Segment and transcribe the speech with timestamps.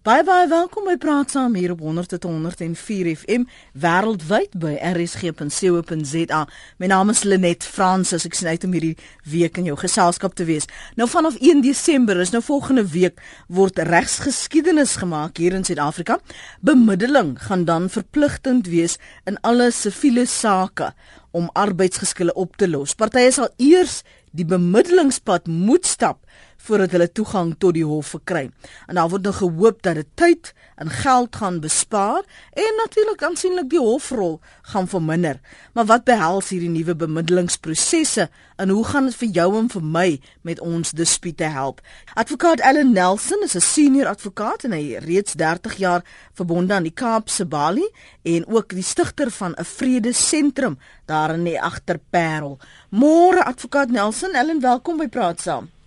[0.00, 3.42] Baie baie welkom by Praat Saam hier op 100.104 FM
[3.82, 6.38] wêreldwyd by rsg.co.za.
[6.80, 8.24] My naam is Lenet Fransis.
[8.24, 8.94] Ek sien uit om hierdie
[9.28, 10.64] week in jou geselskap te wees.
[10.96, 13.20] Nou vanaf 1 Desember is nou volgende week
[13.52, 16.16] word regsgeskiedenis gemaak hier in Suid-Afrika.
[16.64, 18.96] Bemiddeling gaan dan verpligtend wees
[19.28, 20.94] in alle siviele sake
[21.36, 22.96] om arbeidsgeskille op te los.
[22.96, 24.00] Partye sal eers
[24.32, 26.24] die bemiddelingspad moet stap
[26.60, 28.48] voordat hulle toegang tot die hof verkry.
[28.86, 33.68] En daar word nou gehoop dat dit tyd en geld gaan bespaar en natuurlik aansienlik
[33.70, 34.38] die hofrol
[34.72, 35.40] gaan verminder.
[35.72, 40.08] Maar wat behels hierdie nuwe bemiddelingsprosesse en hoe gaan dit vir jou en vir my
[40.46, 41.80] met ons dispute help?
[42.14, 46.94] Advokaat Ellen Nelson is 'n senior advokaat en hy reeds 30 jaar verbonde aan die
[46.94, 47.88] Kaapse Bali
[48.22, 52.58] en ook die stigter van 'n vrede sentrum daar in die Agterparel.
[52.90, 55.79] Môre advokaat Nelson, Ellen, welkom by Praat Saam.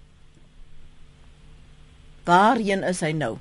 [2.23, 3.33] Waarheen is hy nou?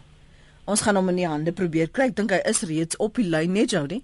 [0.67, 2.09] Ons gaan hom in die hande probeer kry.
[2.11, 4.01] Ek dink hy is reeds op die lyn net Jody.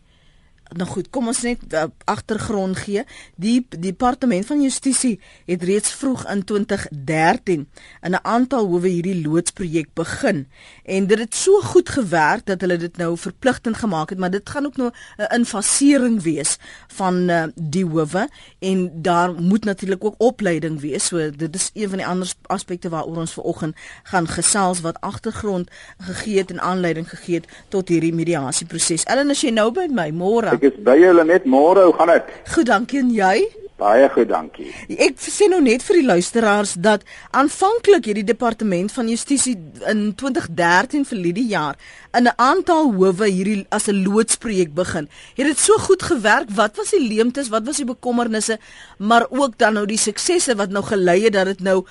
[0.77, 3.05] Nou goed, kom ons net uh, agtergrond gee.
[3.37, 5.15] Die, die departement van justisie
[5.49, 7.69] het reeds vroeg in 2013
[8.03, 10.47] in 'n aantal howe hierdie loodsprojek begin
[10.85, 14.49] en dit het so goed gewerk dat hulle dit nou verpligtend gemaak het, maar dit
[14.49, 20.15] gaan ook nou 'n infasering wees van uh, die howe en daar moet natuurlik ook
[20.19, 21.07] opleiding wees.
[21.07, 25.71] So dit is een van die ander aspekte waaroor ons vanoggend gaan gesels wat agtergrond
[25.99, 29.05] gegee het en aanleiding gegee het tot hierdie mediasieproses.
[29.05, 32.11] Ellen, as jy nou by my môre Ek is by julle net môre, hoe gaan
[32.11, 32.31] dit?
[32.51, 33.35] Goed, dankie en jy?
[33.79, 34.73] Baie goed, dankie.
[34.91, 39.55] Ek sê nou net vir die luisteraars dat aanvanklik hierdie departement van justisie
[39.87, 41.79] in 2013 vir hierdie jaar
[42.11, 45.07] in 'n aantal howe hierdie as 'n loodsprojek begin.
[45.39, 46.51] Het dit so goed gewerk?
[46.51, 47.55] Wat was die leemtes?
[47.55, 48.59] Wat was die bekommernisse?
[48.99, 51.85] Maar ook dan nou die suksesse wat nou gelei het dat dit nou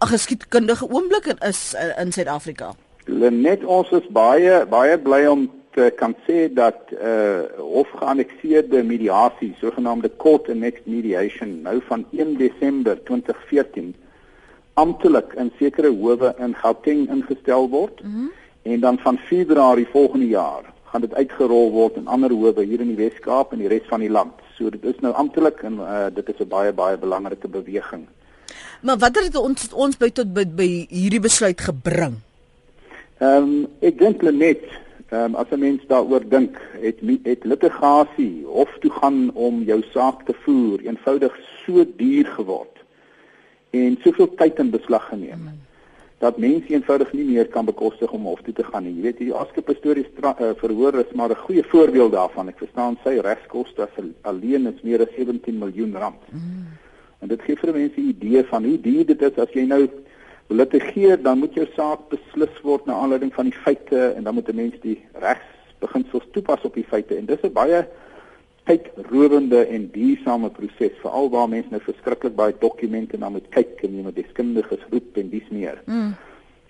[0.00, 2.72] 'n geskiedkundige oomblik is in Suid-Afrika.
[3.30, 10.10] Net ons is baie baie bly om te kan sê dat uh hofgeannexeerde mediasie, sogenaamde
[10.16, 13.94] court annexed mediation, nou van 1 Desember 2014
[14.74, 18.02] amptelik in sekere howe in Gauteng ingestel word.
[18.02, 18.30] Mm -hmm.
[18.62, 22.94] En dan van Februarie volgende jaar gaan dit uitgerol word in ander howe hier in
[22.94, 24.32] die Wes-Kaap en die res van die land.
[24.56, 28.06] So dit is nou amptelik en uh, dit is 'n baie baie belangrike beweging.
[28.82, 32.14] Maar wat het ons ons by tot by, by hierdie besluit gebring?
[33.18, 34.64] Ehm um, ek dink net
[35.10, 39.82] Ehm um, as 'n mens daaroor dink, het het litigasie hof toe gaan om jou
[39.82, 42.76] saak te voer eenvoudig so duur geword
[43.70, 45.58] en soveel tyd in beslag geneem mm.
[46.18, 48.94] dat mense eenvoudig nie meer kan bekostig om hof toe te gaan nie.
[48.94, 52.48] Jy weet, die Aske Pastorius uh, verhoor is maar 'n goeie voorbeeld daarvan.
[52.48, 53.88] Ek verstaan sy regskoste
[54.22, 56.22] alleen is meer as 17 miljoen rand.
[56.30, 56.66] Mm.
[57.18, 59.88] En dit gee vir mense 'n idee van hoe duur dit is as jy nou
[60.50, 64.48] litigeer, dan moet jou saak beslis word na aanleiding van die feite en dan moet
[64.48, 67.86] 'n mens die regsbeginsels toepas op die feite en dis 'n baie
[68.64, 73.96] tydrowende en duursame proses veral waar mense nou verskriklik baie dokumente na moet kyk en
[73.96, 75.82] jy moet deskundiges roep en dis meer.
[75.84, 76.14] Mm.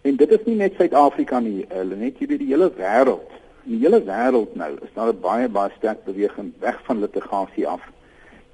[0.03, 3.33] En dit is nie net Suid-Afrika nie, hulle net hier die hele wêreld.
[3.67, 7.67] In die hele wêreld nou is daar 'n baie baie sterk beweging weg van litigasie
[7.69, 7.83] af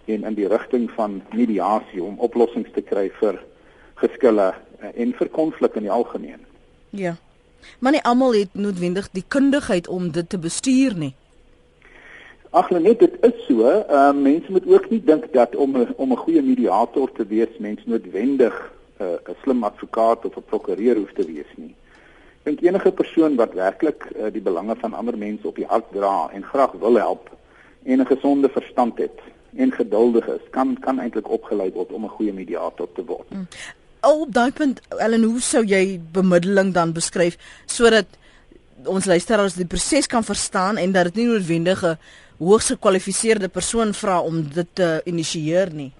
[0.06, 3.38] en in die rigting van mediasie om oplossings te kry vir
[3.96, 6.42] geskille Eh, en vir konflik in die algemeen.
[6.90, 7.16] Ja.
[7.78, 11.14] Maar nie almal het noodwendig die kundigheid om dit te bestuur nie.
[12.50, 16.16] Ag net dit is so, uh, mense moet ook nie dink dat om om 'n
[16.16, 21.26] goeie mediator te wees mens noodwendig 'n uh, slim advokaat of 'n prokureur hoef te
[21.26, 21.74] wees nie.
[22.42, 25.92] Ek dink enige persoon wat werklik uh, die belange van ander mense op die hart
[25.92, 27.30] dra en graag wil help
[27.82, 29.20] en 'n gesonde verstand het
[29.56, 33.30] en geduldig is, kan kan eintlik opgelei word om 'n goeie mediator te word.
[33.30, 33.46] Mm
[34.12, 37.36] op daai punt Ellen hoe sou jy bemiddeling dan beskryf
[37.66, 38.06] sodat
[38.84, 41.98] ons luisteraars die proses kan verstaan en dat dit nie noodwendig 'n
[42.38, 45.92] hoogs gekwalifiseerde persoon vra om dit te initieer nie.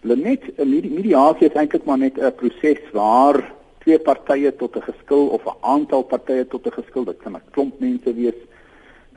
[0.00, 5.44] Lenet mediasie is eintlik maar net 'n proses waar twee partye tot 'n geskil of
[5.44, 8.40] 'n aantal partye tot 'n geskil, dit kan 'n klomp mense wees.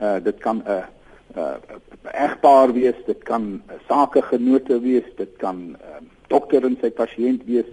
[0.01, 0.83] Uh dit kan 'n
[1.35, 1.59] 'n
[2.11, 7.69] egpaar wees, dit kan 'n sakegenote wees, dit kan uh, dokter en sy pasiënt wees.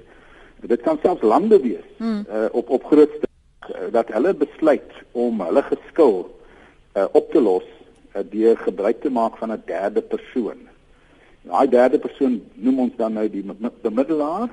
[0.64, 2.24] Dit kan selfs lande wees hmm.
[2.28, 6.16] uh, op op grootste uh, dat hulle besluit om hulle geskil
[6.96, 7.66] uh, op te los
[8.14, 10.68] uh, deur gebruik te maak van 'n derde persoon.
[11.44, 13.44] Daai derde persoon noem ons dan nou die
[13.82, 14.48] bemiddelaar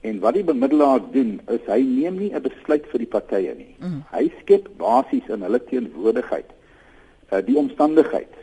[0.00, 3.74] en wat die bemiddelaar doen is hy neem nie 'n besluit vir die partye nie.
[3.80, 4.02] Hmm.
[4.12, 6.50] Hy skep basies in hulle teenwoordigheid
[7.32, 8.34] uh, die omstandigheid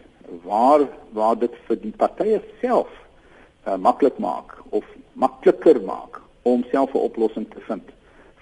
[0.44, 2.90] waar waar dit vir die partye self
[3.68, 7.92] uh, maklik maak of makliker maak om self 'n oplossing te vind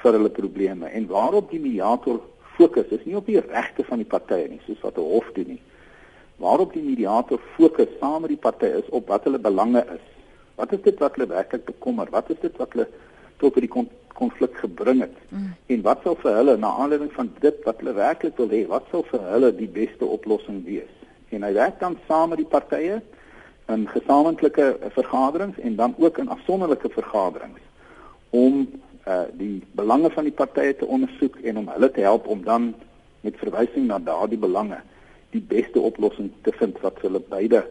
[0.02, 2.20] vir hulle probleme en waarop die mediator
[2.58, 5.48] fokus is nie op die regte van die partye nie, soos wat 'n hof doen
[5.48, 5.62] nie.
[6.38, 10.06] Waarop die mediator fokus saam met die partye is op wat hulle belange is.
[10.56, 12.08] Wat is dit wat hulle werklik bekommer?
[12.12, 12.88] Wat is dit wat hulle
[13.38, 15.18] tot by die konflik gebring het?
[15.30, 15.54] Mm.
[15.68, 18.86] En wat sal vir hulle na aanleiding van dit wat hulle werklik wil hê, wat
[18.92, 20.94] sal vir hulle die beste oplossing wees?
[21.30, 23.02] En hy werk dan saam met die partye
[23.68, 27.62] in gesamentlike vergaderings en dan ook in afsonderlike vergaderings
[28.30, 28.68] om
[29.08, 32.74] uh die belange van die partye te ondersoek en om hulle te help om dan
[33.22, 34.80] met verwysing na daardie belange
[35.30, 37.66] die beste oplossing te vind wat hulle beide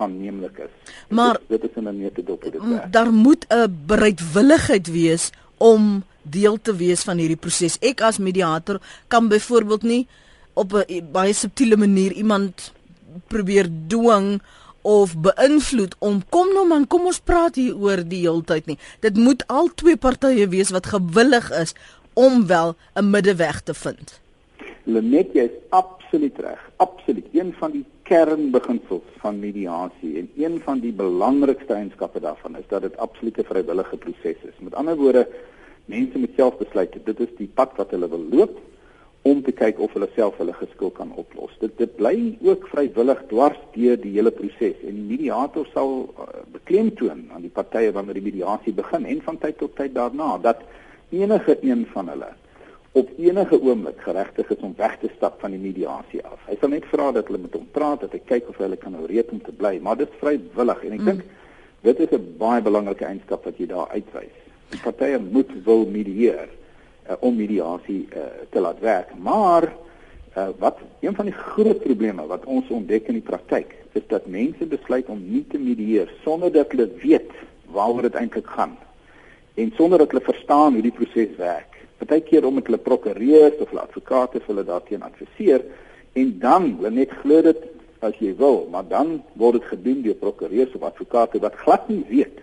[0.00, 0.94] aanneemlik is.
[1.08, 2.92] Maar dit is in 'n netedop dit werk.
[2.92, 7.78] Daar moet 'n bereidwilligheid wees om deel te wees van hierdie proses.
[7.80, 10.06] Ek as mediator kan byvoorbeeld nie
[10.52, 12.72] op 'n baie subtiele manier iemand
[13.26, 14.40] probeer dwing
[14.82, 18.78] of beïnvloed om kom nou man kom ons praat hier oor die heeltyd nie.
[19.00, 21.74] Dit moet al twee partye wees wat gewillig is
[22.14, 24.20] om wel 'n middeweg te vind.
[24.84, 26.60] Lenet jy is absoluut reg.
[26.76, 27.26] Absoluut.
[27.32, 32.82] Een van die kernbeginsels van mediasie en een van die belangrikste eienskappe daarvan is dat
[32.82, 34.58] dit absoluut 'n vrywillige proses is.
[34.58, 35.28] Met ander woorde,
[35.84, 38.58] mense moet self besluit dit is die pad wat hulle wil loop
[39.22, 41.52] om te kyk of hulle self hulle geskil kan oplos.
[41.60, 42.14] Dit dit bly
[42.46, 47.52] ook vrywillig dwars deur die hele proses en die mediator sal uh, beklemtoon aan die
[47.52, 50.62] partye wanneer die mediasie begin en van tyd tot tyd daarna dat
[51.10, 52.30] enige een van hulle
[52.92, 56.40] op enige oomblik geregtig is om weg te stap van die mediasie af.
[56.48, 58.96] Hy sal net vra dat hulle met hom praat, dat hy kyk of hulle kan
[58.96, 61.10] nou reed om te bly, maar dit is vrywillig en ek mm.
[61.12, 61.22] dink
[61.86, 64.34] dit is 'n baie belangrike eienskap wat jy daar uitwys.
[64.72, 66.48] Die partye moet wil medieer
[67.10, 69.10] uh, om mediasie uh, te laat werk.
[69.18, 69.72] Maar
[70.36, 74.26] uh, wat een van die groot probleme wat ons ontdek in die praktyk is dat
[74.30, 77.32] mense besluit om nie te medieer sonder dat hulle weet
[77.74, 78.76] waaroor dit eintlik gaan
[79.58, 81.74] en sonder dat hulle verstaan hoe die proses werk.
[81.98, 85.64] Partykeer om met hulle prokureurs of hulle advokate vir hulle daarteen adviseer
[86.18, 87.66] en dan hulle net glo dit
[88.00, 92.04] as jy wil, maar dan word dit gedoen deur prokureurs of advokate wat glad nie
[92.08, 92.38] weet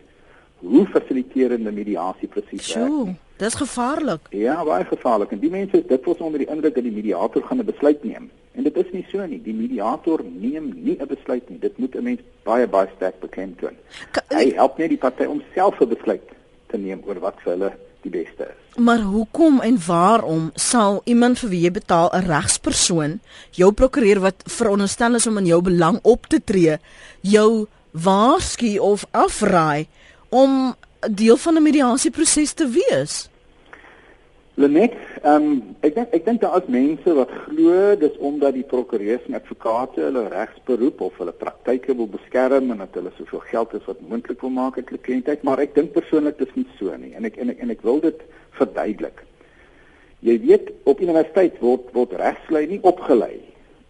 [0.62, 3.16] hoe fasiliterende mediasie presies werk.
[3.38, 4.28] Dis gevaarlik.
[4.30, 5.32] Ja, baie gevaarlik.
[5.32, 8.32] En die mense dit word onder die indruk dat die mediator gaan 'n besluit neem.
[8.58, 9.42] En dit is nie so nie.
[9.42, 11.60] Die mediator neem nie 'n besluit nie.
[11.60, 13.76] Dit moet 'n mens baie baie sterk beklemtoon.
[14.30, 16.30] Hy help net die party om self 'n besluit
[16.68, 18.78] te neem oor wat vir hulle die beste is.
[18.78, 23.20] Maar hoekom en waarom sal iemand vir wie jy betaal 'n regspersoon,
[23.52, 26.78] jou prokureur wat veronderstel is om in jou belang op te tree,
[27.22, 29.88] jou waarsku of afraai
[30.30, 30.76] om
[31.14, 33.30] deel van 'n mediasieproses te wees?
[34.58, 38.64] Lenet, ehm um, ek dink ek dink daar is mense wat glo dis omdat die
[38.66, 43.76] prokureurs en advokate hulle regsberoep of hulle praktyke wil beskerm en dat hulle soveel geld
[43.78, 46.98] as wat moontlik wil maak uit hulle kliëntheid, maar ek dink persoonlik dis nie so
[46.98, 48.26] nie en ek en ek, en ek wil dit
[48.58, 49.22] verduidelik.
[50.26, 53.36] Jy weet op universiteit word word regslei nie opgelei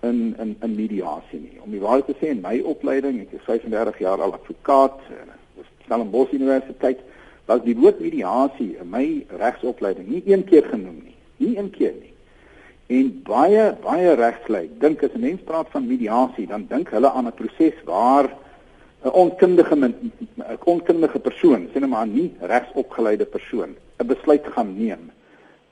[0.03, 1.63] in in in mediasie nie.
[1.63, 4.99] Om die waarheid te sê in my opleiding, ek is 35 jaar al advokaat,
[5.87, 6.99] Stellenbosch Universiteit
[7.47, 9.05] was die woord mediasie in my
[9.39, 11.15] regsopleiding nie een keer genoem nie.
[11.37, 12.13] Nie een keer nie.
[12.87, 17.27] En baie baie regslei dink as 'n mens praat van mediasie, dan dink hulle aan
[17.27, 18.27] 'n proses waar
[19.03, 19.95] 'n onkundige 'n
[20.63, 25.11] onkundige persoon, sien nou maar nie regsopgeleide persoon, 'n besluit gaan neem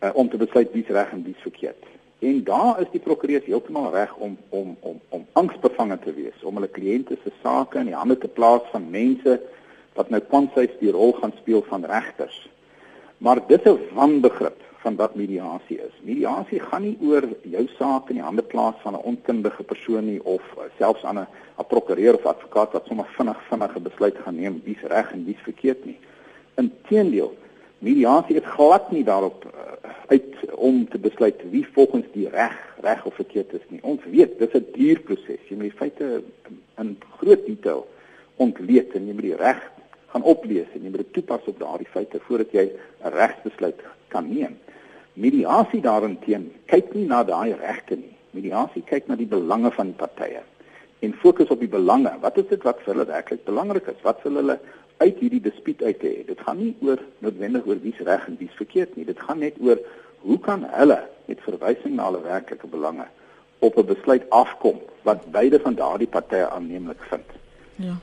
[0.03, 1.83] uh, om te besluit wie's reg en wie's verkeerd.
[2.19, 6.53] En daar is die prokureur heeltemal reg om om om om angsbevange te wees, om
[6.55, 9.41] hulle kliënte se sake in die hande te plaas van mense
[9.95, 12.37] wat nou kwansies die rol gaan speel van regters.
[13.17, 15.95] Maar dit is 'n wanbegrip van wat mediasie is.
[16.05, 20.21] Mediasie gaan nie oor jou saak in die hande plaas van 'n onkundige persoon nie
[20.23, 20.43] of
[20.77, 25.11] selfs aan 'n prokureur of advokaat wat sommer vinnig vinnige besluit gaan neem wie's reg
[25.11, 25.97] en wie's verkeerd nie.
[26.55, 27.33] Inteendeel,
[27.79, 33.05] mediasie is glad nie daarop uh, uit om te besluit wie volgens die reg reg
[33.05, 33.79] of verkeerd is nie.
[33.81, 35.41] Ons weet dis 'n duur proses.
[35.49, 36.23] Jy moet die feite
[36.77, 37.87] in groot detail
[38.35, 39.61] ontleed en jy moet die reg
[40.15, 42.65] gaan oplees en jy moet dit toepas op daardie feite voordat jy
[43.03, 44.55] 'n regsbesluit kan neem.
[45.13, 48.15] Mediasie daarenteen kyk nie na daai regte nie.
[48.31, 50.41] Mediasie kyk na die belange van die partye
[50.99, 52.13] en fokus op die belange.
[52.21, 54.01] Wat is dit wat vir hulle werklik belangrik is?
[54.01, 54.59] Wat wil hulle
[54.97, 56.25] uit hierdie dispuut uit hê?
[56.25, 59.05] Dit gaan nie oor noodwendig oor wie's reg en wie's verkeerd nie.
[59.05, 59.79] Dit gaan net oor
[60.23, 63.05] hoe kan hulle met verwysing na hulle werklike belange
[63.59, 67.29] op 'n besluit afkom wat beide van daardie partye aanneemlik vind.
[67.75, 67.95] Ja.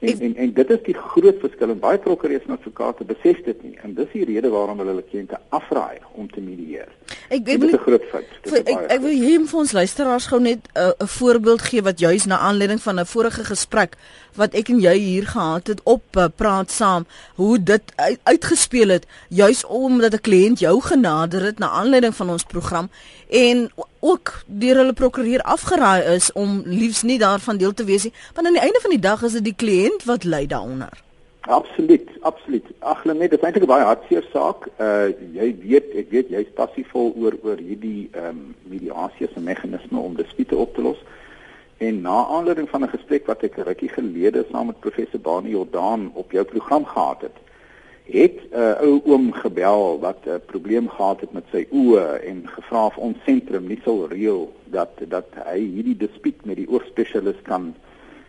[0.00, 3.62] En, en en dit is die groot verskil en baie prokureurs en advokate besef dit
[3.66, 6.86] nie en dis die rede waarom hulle hulle kliënte afraai om te medieer.
[7.28, 8.28] Ek ek wil 'n groot fout.
[8.46, 12.26] Ek ek wil hier vir ons luisteraars gou net 'n uh, voorbeeld gee wat juis
[12.26, 13.96] na aanleiding van 'n vorige gesprek
[14.38, 18.94] wat ek en jy hier gehad het op uh, praat saam, hoe dit uit, uitgespeel
[18.96, 22.88] het juis omdat 'n kliënt jou genader het na aanleiding van ons program
[23.28, 28.14] en ook deur hulle prokureur afgeraai is om liefs nie daarvan deel te wees nie,
[28.34, 31.06] want aan die einde van die dag is dit die kliënt wat ly daaronder.
[31.48, 32.64] Absoluut, absoluut.
[32.78, 34.68] Ag net, dit is eintlik 'n baie hartseer saak.
[34.76, 39.98] Uh jy weet, ek weet jy's passievol oor oor hierdie ehm um, mediasie se meganisme
[39.98, 41.00] om dispute op te los.
[41.78, 46.10] En na aanleiding van 'n gesprek wat ek rukkie gelede saam met professor Bani Jordan
[46.14, 47.36] op jou program gehad het,
[48.10, 52.20] het 'n uh, ou oom gebel wat 'n uh, probleem gehad het met sy oë
[52.24, 56.68] en gevra of ons sentrum nie sou reël dat dat hy hierdie dispuut met die
[56.68, 57.74] oogspesialis kan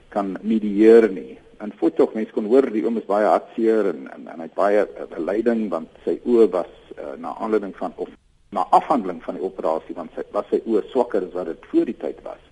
[0.09, 4.11] kan medieer nie en voet tog mense kon hoor die oom is baie hartseer en
[4.13, 7.93] en, en hy het baie uh, lyding want sy oë was uh, na aanleiding van
[7.95, 8.09] of
[8.49, 11.85] na afhandeling van die operasie want sy was sy oë swakker as wat dit voor
[11.85, 12.48] die tyd was.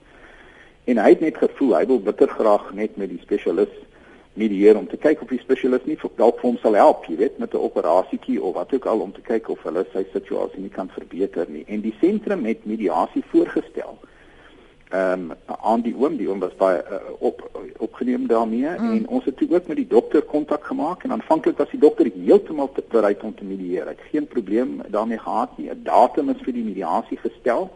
[0.88, 3.74] En hy het net gevoel hy wil bitter graag net met die spesialis
[4.38, 7.40] medieer om te kyk of die spesialis nie dalk vir hom sal help, jy weet,
[7.42, 10.76] met 'n operasietjie of wat ook al om te kyk of hulle sy situasie nie
[10.80, 11.66] kan verbeter nie.
[11.68, 13.98] En die sentrum het mediasie voorgestel
[14.90, 17.42] ehm um, aan die oom die oom was baie uh, op
[17.78, 18.92] opgeneem daarmee mm.
[18.92, 22.08] en ons het toe ook met die dokter kontak gemaak en aanvanklik was die dokter
[22.14, 23.84] heeltemal te bereid om te medieer.
[23.84, 25.70] Hy het geen probleem daarmee gehad nie.
[25.70, 27.70] 'n Datum is vir die mediasie gestel.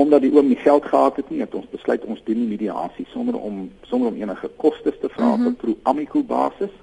[0.00, 3.06] Omdat die oom nie geld gehad het nie, het ons besluit ons doen die mediasie
[3.12, 5.46] sonder om sonder om enige kostes te vra mm -hmm.
[5.46, 6.74] op pro amico basis.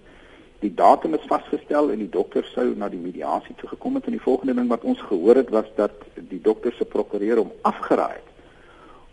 [0.59, 4.17] Die datum is vasgestel en die dokter sou na die mediasie toe gekom het en
[4.17, 8.13] die volgende ding wat ons gehoor het was dat die dokter se prokureur hom afgeraai
[8.13, 8.27] het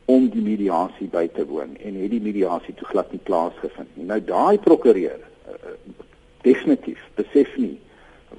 [0.05, 4.05] om die mediasie by te woon en het die mediasie toe glad nie plaasgevind nie.
[4.09, 5.55] Nou daai prokureur uh,
[6.45, 7.79] definitief besef nie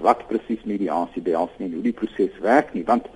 [0.05, 3.07] wat presies mediasie behels nie, hoe die proses werk nie, want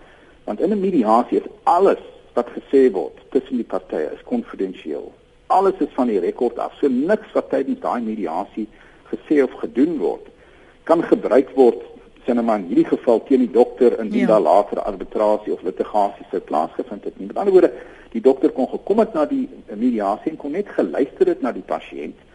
[0.47, 2.01] want in 'n mediasie is alles
[2.33, 5.11] wat gesê word tussen die partye is konfidensieel.
[5.47, 6.73] Alles is van die rekord af.
[6.79, 8.67] So niks wat tydens daai mediasie
[9.11, 10.27] gesê of gedoen word
[10.89, 11.81] kan gebruik word
[12.25, 14.33] sinne maar in hierdie geval teen die dokter indien ja.
[14.33, 17.27] daar later arbitrasie of litigasie sou plaasgevind het nie.
[17.27, 17.73] Met ander woorde
[18.13, 21.65] die dokter kon gekom het na die mediasie en kon net geluister het na die
[21.65, 22.27] pasiënt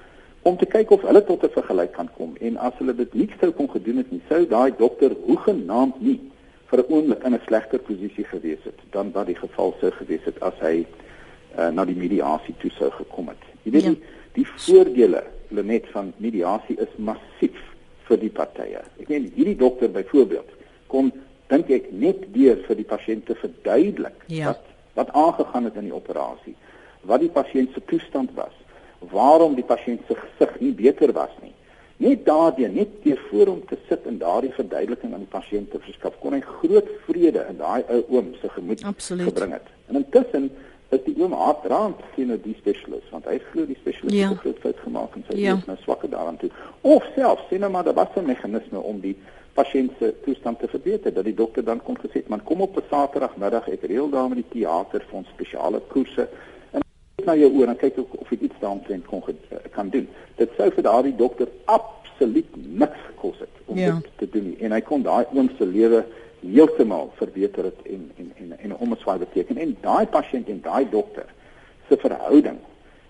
[0.44, 3.28] om te kyk of hulle tot 'n vergelyk kan kom en as hulle dit nie
[3.40, 6.20] sou kon gedoen het nie sou daai dokter hoegenaamd nie
[6.74, 10.24] vir 'n oomblik in 'n slegter posisie gewees het dan wat die geval sou gewees
[10.24, 10.86] het as hy
[11.58, 13.42] uh, na die mediasie toe sou gekom het.
[13.62, 13.90] Jy weet ja.
[13.90, 14.02] die,
[14.32, 17.60] die voordele net van mediasie is massief
[18.08, 18.82] vir die partye.
[18.98, 20.50] Ek meen hierdie dokter byvoorbeeld
[20.86, 21.12] kon
[21.48, 24.50] dink ek net deur vir die pasiënte verduidelik ja.
[24.50, 24.60] dat
[24.94, 26.54] wat aangegaan het in die operasie,
[27.02, 28.54] wat die pasiënt se toestand was,
[29.12, 31.54] waarom die pasiënt se gesig nie beter was nie.
[31.96, 35.78] Net daardie net deur voor hom te sit en daardie verduideliking aan die pasiënt te
[35.78, 39.28] verskaf, kon hy groot vrede in daai ou oom se gemoed Absoluut.
[39.28, 39.68] gebring het.
[39.86, 40.50] En intussen
[40.88, 44.32] is die oom hardraand sien die spesialis want hy glo die spesialis ja.
[44.32, 45.54] het groot fout gemaak en sy ja.
[45.58, 46.50] is nou swakker daaraan toe.
[46.80, 49.16] Of selfs sien nou maar daar was 'n meganisme om die
[49.54, 52.76] pasiënt se toestand te verbeter dat die dokter dan kon gesê het man kom op
[52.76, 56.53] 'n saterdagmiddag ek reël daar met die teater vir ons spesiale koerse en
[57.16, 59.22] kyk na jou oor en kyk of ek iets daarin kon
[59.76, 63.94] kan doen dit sou vir daardie dokter absoluut niks gekos het om ja.
[63.94, 66.04] dit te doen en hy kon daai oom se lewe
[66.44, 70.84] heeltemal verbeter het en en en en 'n omswaai beteken en daai pasiënt en daai
[70.90, 71.26] dokter
[71.88, 72.58] se verhouding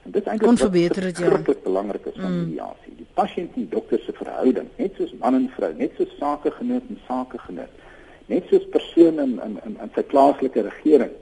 [0.04, 1.36] En dit is eintlik onverbeter dit ja.
[1.36, 2.40] Dit is belangrik is van mm.
[2.44, 2.92] mediasie.
[2.96, 6.98] Die pasiënt en dokter se verhouding, net soos man en vrou, net soos sakegenoot en
[7.06, 7.78] sakegenoot,
[8.26, 11.14] net soos persoon in in in, in sy plaaslike regering,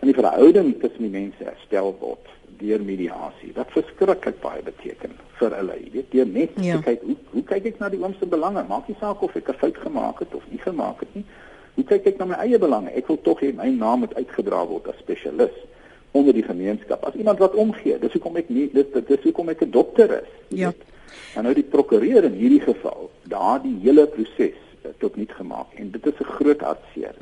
[0.00, 2.28] en die verhouding tussen die mense herstel word
[2.60, 3.52] deur mediasie.
[3.56, 5.76] Wat verskriklik baie beteken vir hulle.
[5.80, 6.76] Jy weet, deur net ja.
[6.76, 8.64] te kyk hoe hoe kyk ek na die oom se belange?
[8.68, 11.24] Maak nie saak of ek 'n fout gemaak het of nie gemaak het nie.
[11.74, 12.92] Hoe kyk ek na my eie belange?
[12.92, 15.56] Ek wil tog hê my naam moet uitgedra word as spesialis
[16.12, 17.04] onder die gemeenskap.
[17.04, 20.32] As iemand wat omgee, dis hoekom ek nie dis dis hoekom ek 'n dokter is.
[20.48, 20.72] Ja.
[21.36, 24.58] En nou die prokureur in hierdie geval, daardie hele proses
[24.98, 27.14] tot niet gemaak en dit is 'n groot hartseer.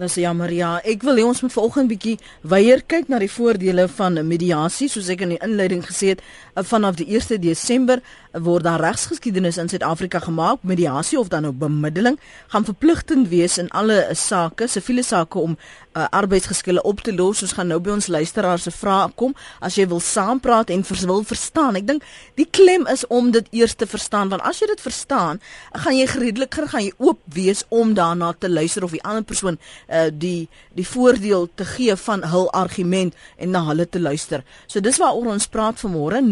[0.00, 2.14] Dis jammer ja, ek wil hê ons moet vanoggend bietjie
[2.48, 6.22] weier kyk na die voordele van mediasie, soos ek in die inleiding gesê het,
[6.56, 8.00] eh, vanaf die 1 Desember
[8.32, 10.62] word daar regsgeskiedenis in Suid-Afrika gemaak.
[10.62, 15.56] Mediasie of dan nou bemiddeling gaan verpligtend wees in alle sake, siviele sake om
[15.96, 17.42] uh, arbeidsgeskille op te los.
[17.42, 21.04] Ons gaan nou by ons luisteraars se vrae kom as jy wil saampraat en vers
[21.10, 21.78] wil verstaan.
[21.80, 22.06] Ek dink
[22.38, 25.40] die klem is om dit eers te verstaan want as jy dit verstaan,
[25.74, 29.58] gaan jy redelik gaan jy oop wees om daarna te luister of die ander persoon
[29.90, 34.44] uh, die die voordeel te gee van hul argument en na hulle te luister.
[34.66, 36.22] So dis waaroor ons praat vanmôre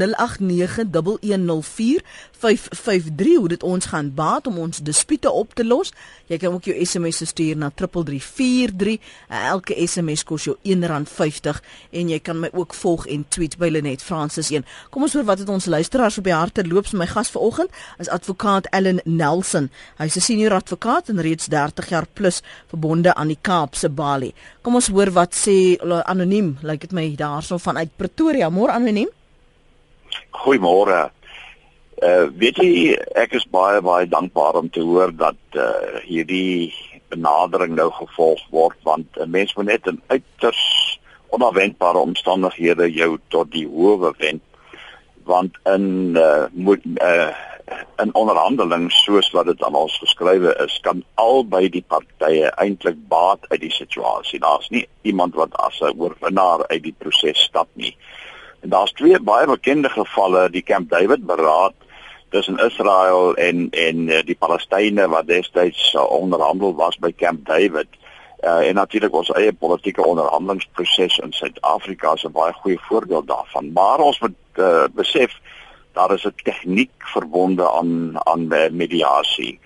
[2.39, 5.93] 0891104553 hoe dit ons gaan baat om ons dispute op te los.
[6.27, 8.99] Jy kan ook jou SMS stuur na 3343.
[9.29, 11.59] Elke SMS kos jou R1.50
[11.91, 14.67] en jy kan my ook volg en tweet by Lenet Francis 1.
[14.95, 16.87] Kom ons hoor wat het ons luisteraars op die harte loop.
[16.93, 19.71] My gas vanoggend is advokaat Ellen Nelson.
[19.99, 24.33] Hy's 'n senior advokaat en reeds 30 jaar plus verbonde aan die Kaapse Bali.
[24.63, 28.51] Kom ons hoor wat sê anoniem, lyk like dit my daarso vanuit Pretoria.
[28.51, 29.09] Môre anoniem.
[30.31, 31.11] Goeiemôre.
[31.99, 36.71] Uh weet jy ek is baie baie dankbaar om te hoor dat uh hierdie
[37.11, 40.63] benadering nou gevolg word want 'n mens moet net in uiters
[41.35, 44.43] onverwendbare omstandighede jou tot die howe wend
[45.25, 47.35] want in uh moet uh
[48.03, 53.45] in onderhandeling soos wat dit aan ons geskrywe is, kan albei die partye eintlik baat
[53.49, 54.41] uit die situasie.
[54.41, 57.97] Daar's nie iemand wat as 'n oorwinnaar uit die proses stap nie.
[58.63, 61.75] En daar's twee baie bekende gevalle, die Camp David beraad
[62.31, 67.89] tussen Israel en en uh, die Palestynë wat destyds uh, onderhandel was by Camp David.
[68.45, 73.73] Uh, en natuurlik ons eie politieke onderhandelingsproses in Suid-Afrika is 'n baie goeie voorbeeld daarvan.
[73.73, 75.35] Maar ons moet uh, besef
[75.93, 79.59] daar is 'n tegniek verbonde aan aan mediasie.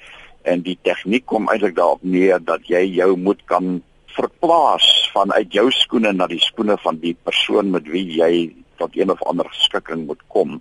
[0.42, 5.70] En die tegniek kom eintlik daarop neer dat jy jou moet kan verplaas vanuit jou
[5.70, 8.32] skoene na die skoene van die persoon met wie jy
[8.80, 10.60] tot een of ander skikking moet kom.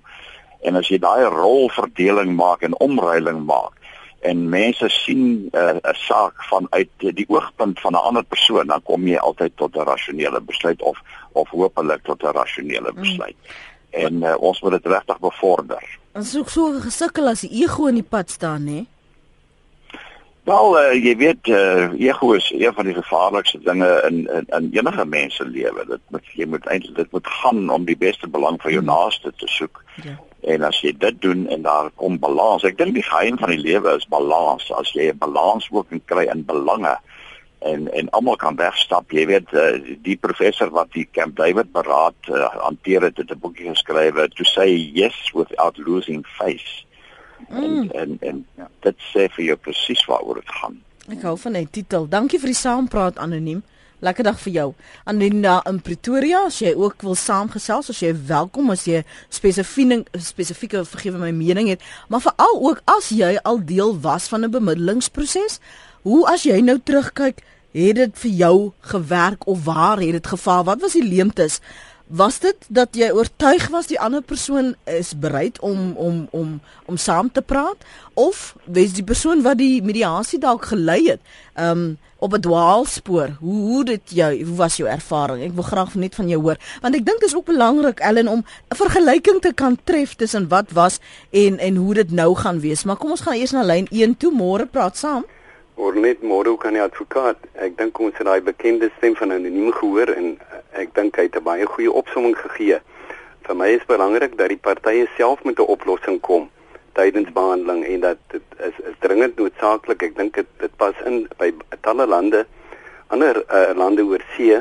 [0.61, 3.77] En as jy daai rolverdeling maak en omruiling maak
[4.21, 8.81] en mense sien eh, 'n uh, saak vanuit die oogpunt van 'n ander persoon, dan
[8.83, 10.97] kom jy altyd tot 'n rasionele besluit of
[11.31, 13.01] of hopelik tot 'n rasionele mm.
[13.01, 13.35] besluit.
[13.35, 15.83] Mm en uh, ons moet dit regtig bevorder.
[16.15, 18.81] Ons soek so gesukkel as die ego in die pad staan, hè?
[20.49, 24.69] Wel, uh, jy weet, uh, ego is een van die gevaarlikste dinge in in, in
[24.79, 25.85] enige mens se lewe.
[25.87, 28.93] Dit moet jy moet eintlik dit moet gaan om die beste belang van jou hmm.
[28.93, 29.83] naaste te soek.
[30.03, 30.17] Ja.
[30.41, 32.63] En as jy dit doen en daar kom balans.
[32.63, 34.71] Ek dink die geheim van die lewe is balans.
[34.73, 36.97] As jy 'n balans ook kry in belange,
[37.61, 42.29] en en almal kan wegstap jy weet uh, die professor wat die Camp David beraad
[42.29, 46.85] uh, hanteer het het 'n boekie geskrywe to say yes without losing face
[47.49, 47.63] mm.
[47.63, 50.81] en en, en ja, dit sê vir jou presies waaroor dit gaan
[51.11, 53.61] ek hou van die titel dankie vir die saampraat anoniem
[54.01, 54.73] lekker dag vir jou
[55.05, 60.83] Anina in Pretoria as jy ook wil saamgesels as jy welkom as jy spesifieke spesifieke
[60.85, 65.59] vergewe my mening het maar veral ook as jy al deel was van 'n bemiddelingsproses
[66.01, 67.43] Hoe as jy nou terugkyk,
[67.77, 68.55] het dit vir jou
[68.89, 70.65] gewerk of waar het dit gefaal?
[70.65, 71.59] Wat was die leemtes?
[72.07, 76.97] Was dit dat jy oortuig was die ander persoon is bereid om om om om
[76.97, 81.21] saam te praat of was die persoon wat die mediasie dalk gelei het
[81.55, 83.29] um op 'n dwaalspoor?
[83.39, 85.43] Hoe hoe dit jou hoe was jou ervaring?
[85.43, 88.27] Ek wil graag net van jou hoor want ek dink dit is ook belangrik Ellen
[88.27, 92.59] om 'n vergelyking te kan tref tussen wat was en en hoe dit nou gaan
[92.59, 92.83] wees.
[92.83, 95.25] Maar kom ons gaan eers na lyn 1 toe môre praat saam.
[95.75, 97.37] Oor net môre kan die advokaat.
[97.53, 100.37] Ek dink ons het daai bekende stem van anoniem gehoor en
[100.71, 102.79] ek dink hy het 'n baie goeie opsomming gegee.
[103.41, 106.49] Vir my is belangrik dat die partye self met 'n oplossing kom
[106.97, 110.03] tydens behandeling en dat dit is, is dringend noodsaaklik.
[110.09, 111.51] Ek dink dit dit pas in by
[111.81, 112.45] talle lande,
[113.07, 114.59] ander uh, lande oor see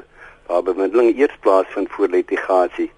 [0.51, 2.91] waar bemiddeling eers plaasvind voor litigasie.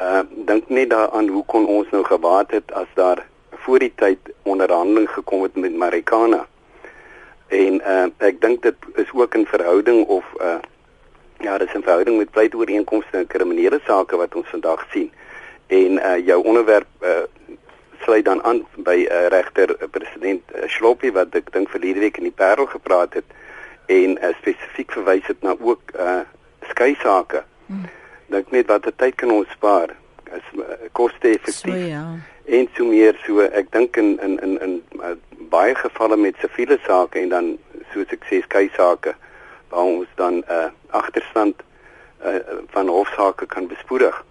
[0.00, 3.26] Uh dink net daaraan hoe kon ons nou gewaat het as daar
[3.64, 6.46] voor die tyd onderhandeling gekom het met Marikana
[7.52, 10.56] En uh, ek dink dit is ook in verhouding of uh,
[11.44, 15.10] ja, dis in verhouding met pleitooreenkomste en kriminele sake wat ons vandag sien.
[15.66, 17.26] En uh, jou onderwerp uh,
[18.02, 22.18] sluit dan aan by uh, regter uh, president uh, Sloppy wat ek dink verlede week
[22.20, 23.24] in die Parel gepraat het
[23.86, 26.20] en uh, spesifiek verwys het na ook uh,
[26.70, 27.42] skei sake.
[27.66, 27.88] Hmm.
[28.32, 29.94] Dink net wat 'n tyd kan ons spaar.
[30.32, 31.74] Is uh, koste effektief.
[31.74, 32.06] So, ja.
[32.44, 35.14] En so meer so ek dink in in in in uh,
[35.50, 37.58] baie gevalle met siviele sake en dan
[37.92, 39.14] soos ek sê skei sake
[39.68, 41.62] waar ons dan 'n uh, agterstand
[42.24, 44.24] uh, van hofsaake kan bespoedig.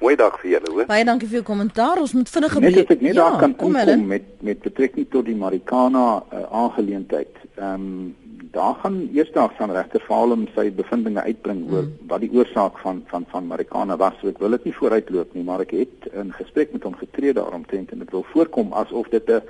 [0.00, 0.86] Mooi dag vir julle, hoor.
[0.90, 2.00] Baie dankie vir jou kommentaar.
[2.02, 2.74] Ons moet vinnig gebeur.
[2.74, 6.06] Net as ek net ja, daar kan kom, kom met met betrekking tot die Marikana
[6.20, 7.42] uh, aangeleentheid.
[7.56, 8.14] Ehm um,
[8.56, 12.06] daar gaan eersdaags aan regter Falem sy bevindinge uitbring oor mm.
[12.08, 14.16] wat die oorsaak van van van Marikana was.
[14.20, 17.34] So ek wil dit nie vooruitloop nie, maar ek het in gesprek met hom getree
[17.36, 19.42] daaromtrent en dit wil voorkom asof dit 'n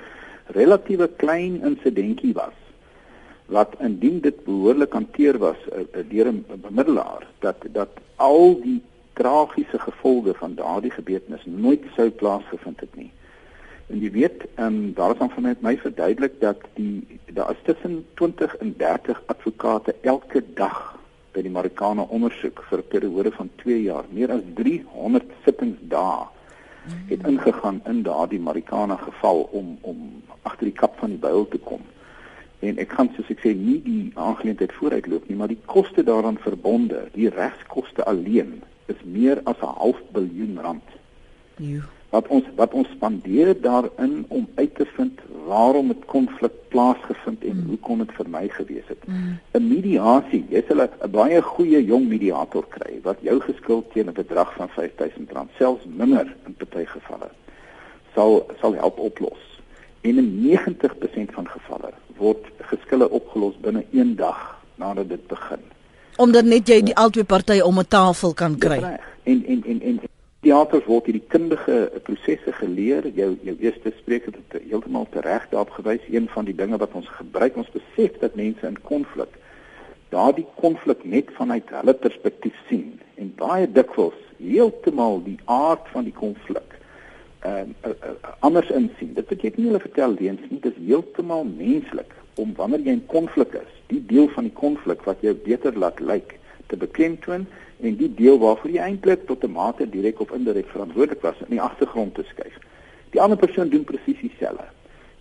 [0.59, 2.57] relatiewe klein insidentjie was
[3.47, 8.83] wat indien dit behoorlik hanteer was uh, deur 'n bemiddelaar dat dat al die
[9.17, 13.13] tragiese gevolge van daardie gebeurtenis nooit sou plaasgevind het nie.
[13.87, 17.63] En jy weet, ehm um, daar is dan van my verduidelik dat die daar is
[17.63, 20.99] tussen 20 en 30 advokate elke dag
[21.33, 26.27] by die Marikana ondersoek vir 'n periode van 2 jaar, meer as 300 sittingsdae
[27.09, 31.59] het ingegaan in daardie Marikana geval om om agter die kap van die byl te
[31.59, 31.81] kom.
[32.59, 36.39] En ek kan soos ek sê nie die aangeleentheid vooruitloop nie, maar die koste daaraan
[36.39, 40.89] verbonde, die regskoste alleen is meer as 'n half biljoen rand.
[41.57, 41.81] Jo
[42.17, 47.57] wat ons wat ons spandeer daarin om uit te vind waarom het konflik plaasgevind en
[47.57, 47.67] mm.
[47.69, 49.07] hoe kon dit vermy gewees het.
[49.07, 49.39] Mm.
[49.59, 54.19] 'n Mediasie, jy sal 'n baie goeie jong mediator kry wat jou geskuld teen 'n
[54.23, 57.31] bedrag van R5000, selfs minder in party gevalle
[58.15, 59.43] sal sal help oplos.
[60.01, 65.65] En in 90% van gevalle word geskille opgelos binne 1 dag nadat dit begin.
[66.17, 68.81] Omdat net jy die albei partye om 'n tafel kan kry.
[69.23, 70.01] En en en en
[70.41, 73.09] teaters word hierdie kundige prosesse geleer.
[73.15, 77.09] Jou jou eerste spreker het heeltemal tereg daarop gewys een van die dinge wat ons
[77.09, 79.29] gebruik ons besef dat mense in konflik
[80.09, 86.15] daardie konflik net vanuit hulle perspektief sien en baie dikwels heeltemal die aard van die
[86.15, 86.77] konflik
[87.47, 89.13] ehm uh, uh, uh, anders insien.
[89.15, 93.07] Dit beteken nie hulle vertel leuns nie, dit is heeltemal menslik om wanneer jy in
[93.07, 96.37] konflik is, die deel van die konflik wat jou beter laat lyk
[96.71, 97.47] te beklemtoon
[97.81, 101.57] en die deel waarvoor jy eintlik tot 'n mate direk of indirek verantwoordelik was in
[101.57, 102.59] die agtergrond te skuif.
[103.11, 104.69] Die ander persoon doen presies dieselfde.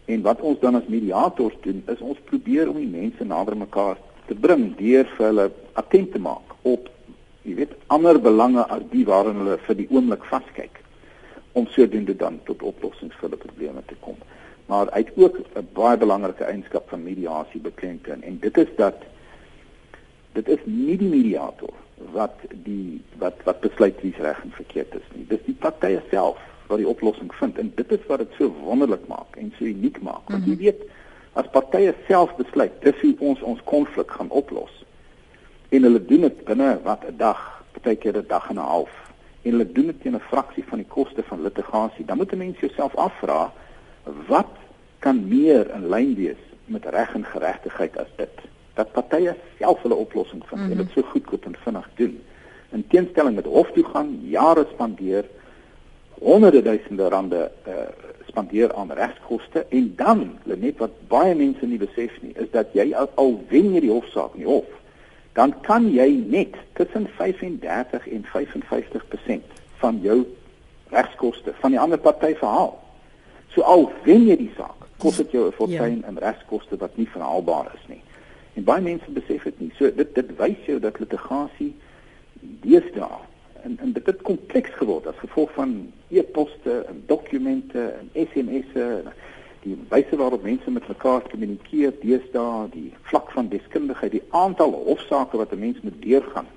[0.06, 3.98] En wat ons dan as mediators doen, is ons probeer om die mense nader mekaar
[4.28, 6.90] te bring deur vir hulle attent te maak op
[7.46, 10.82] jy weet ander belange as die waarin hulle vir die oomblik vaskyk
[11.54, 14.18] om sodoende dan tot oplossings vir die probleme te kom.
[14.66, 18.96] Maar uit ook 'n baie belangrike eienskap van mediasie beklemtoon en dit is dat
[20.32, 21.74] dit is nie die mediator
[22.12, 25.26] wat die wat wat besluit wie's reg en verkeerd is nie.
[25.28, 29.08] Dis die partye self wat die oplossing vind en dit is wat dit so wonderlik
[29.08, 30.24] maak en so uniek maak.
[30.28, 30.52] Want mm -hmm.
[30.52, 30.82] jy weet
[31.34, 34.84] as partye self besluit dis hoe ons ons konflik gaan oplos.
[35.70, 38.94] En hulle doen dit binne wat 'n dag, partykeer 'n dag en 'n half.
[39.42, 42.06] En hulle doen dit teen 'n fraksie van die koste van litigasie.
[42.06, 43.54] Dan moet 'n mens jouself afvra
[44.28, 44.52] wat
[45.00, 48.46] kan meer in lyn wees met reg en geregtigheid as dit?
[48.76, 50.80] dat partye self hulle oplossing vind mm -hmm.
[50.80, 52.22] en dit so goedkoop en vinnig doen.
[52.70, 55.26] In teenstelling met hof toe gaan, jare spandeer,
[56.14, 57.74] honderde duisende rande uh,
[58.28, 62.94] spandeer aan regskoste en dan, net wat baie mense nie besef nie, is dat jy
[62.94, 64.68] al, al wen jy die hofsaak nie hof,
[65.34, 69.42] dan kan jy net tussen 35 en 55%
[69.76, 70.26] van jou
[70.90, 72.85] regskoste van die ander party verhaal.
[73.56, 76.08] So al wen jy die saak, kos dit jou 'n fortuin ja.
[76.08, 78.02] in regskoste wat nie verhaalbaar is nie.
[78.54, 79.72] En baie mense besef dit nie.
[79.78, 81.74] So dit dit wys jou dat litigasie
[82.62, 83.20] deesdae
[83.64, 85.72] en en dit het kompleks geword as gevolg van
[86.08, 88.88] e-poste en dokumente en SMS'e
[89.64, 95.38] die wyse waarop mense met mekaar kommunikeer deesdae die vlak van deskundigheid die aantal hofsaake
[95.38, 96.48] wat 'n mens moet deurgaan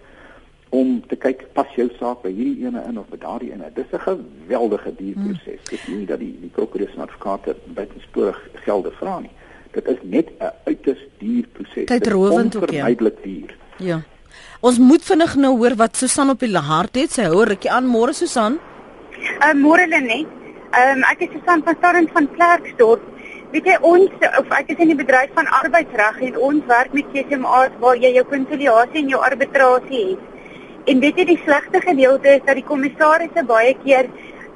[0.71, 3.93] om te kyk pas jou saak by hierdie ene in of by daardie ene dis
[3.93, 5.71] 'n geweldige duur proses hmm.
[5.71, 9.35] dis nie dat die die prokureurs en advokate buitensporig gelde vra nie
[9.73, 11.85] dit is net 'n uiters duur proses.
[11.85, 12.87] Tydrowend ook ja.
[13.23, 13.57] Duur.
[13.77, 14.03] Ja.
[14.61, 17.13] Ons moet vinnig nou hoor wat Susan op die hart het.
[17.13, 18.59] Sy hou rukkie aan môre Susan.
[19.47, 20.27] Uh môre Lenet.
[20.71, 23.03] Ehm um, ek is Susan van Starrent van Klerksdorp.
[23.53, 27.07] Weet jy ons of ek is in die bedryf van arbeidsreg en ons werk met
[27.13, 30.19] CCMA's waar jy jou konsiliasie en jou arbitrasie het.
[30.89, 34.09] En weet jy die slegte gedeelte is dat die kommissarisse baie keer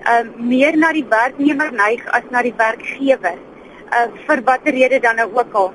[0.02, 4.98] ehm um, meer na die werknemer neig as na die werkgewer uh, vir watter rede
[5.04, 5.68] dan nou ook al.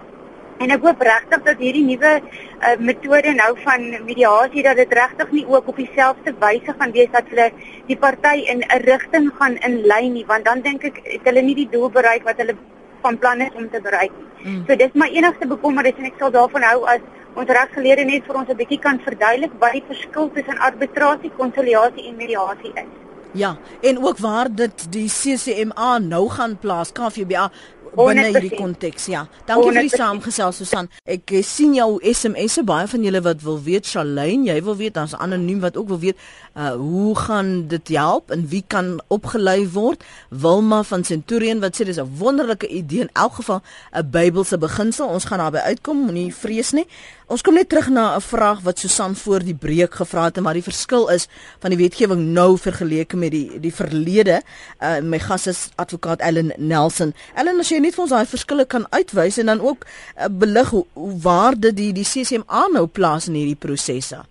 [0.57, 5.31] En ek hoop regtig dat hierdie nuwe uh, metode nou van mediasie dat dit regtig
[5.35, 7.51] nie ook op dieselfde wyse gaan wees dat hulle
[7.91, 11.55] die party in 'n rigting gaan inlei nie, want dan dink ek het hulle nie
[11.55, 12.57] die doel bereik wat hulle
[13.01, 14.51] van plan is om te bereik nie.
[14.51, 14.65] Mm.
[14.67, 17.01] So dis my enigste bekommernis en ek sal daarvan hou as
[17.37, 22.07] ons regsgeleerde net vir ons 'n bietjie kan verduidelik wat die verskil tussen arbitrasie, konsiliasie
[22.09, 22.93] en mediasie is.
[23.33, 27.51] Ja, en ook waar dit die CCMA nou gaan plaas, KVBA
[27.97, 29.25] binne hierdie konteks ja.
[29.47, 30.89] Dankie vir die saamgesels Susan.
[31.05, 34.95] Ek eh, sien jou SMS'e baie van julle wat wil weet Shalane, jy wil weet
[34.97, 39.67] dan's anoniem wat ook wil weet uh hoe gaan dit help en wie kan opgelei
[39.73, 40.03] word?
[40.29, 43.61] Wilma van Centurion wat sê dis 'n wonderlike idee in elk geval
[43.93, 45.07] 'n Bybelse beginsel.
[45.07, 46.87] Ons gaan daarby uitkom, moenie vrees nie.
[47.27, 50.53] Ons kom net terug na 'n vraag wat Susan voor die breek gevra het, maar
[50.53, 51.27] die verskil is
[51.59, 54.41] van die wetgewing nou vergeleke met die die verlede.
[54.79, 57.13] Uh my gas is advokaat Ellen Nelson.
[57.35, 60.73] Ellen, as jy net vir ons daai verskille kan uitwys en dan ook uh, belig
[60.75, 60.85] hoe,
[61.23, 64.23] waar dit die die CCMA nou plaas in hierdie prosesse.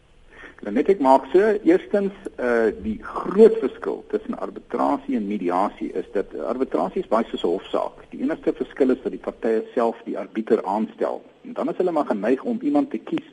[0.67, 6.33] Net ek maak so, eerstens uh die groot verskil tussen arbitrasie en mediasie is dat
[6.53, 8.03] arbitrasie is baie soos 'n hofsaak.
[8.11, 11.23] Die enigste verskil is dat die partye self die arbiter aanstel.
[11.45, 13.29] En dan is hulle maar geneig om iemand te kies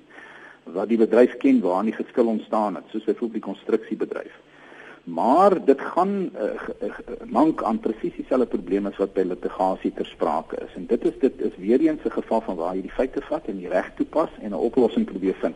[0.63, 4.35] wat die bedryf ken waar die geskil ontstaan het, soos byvoorbeeld die konstruksiebedryf.
[5.03, 6.43] Maar dit gaan uh,
[6.81, 6.89] uh,
[7.25, 10.75] mank aan presies dieselfde probleme as wat by litigasie ter sprake is.
[10.79, 13.45] En dit is dit is weer eens 'n geval van waar jy die feite vat
[13.45, 15.55] en die reg toepas en 'n oplossing probeer vind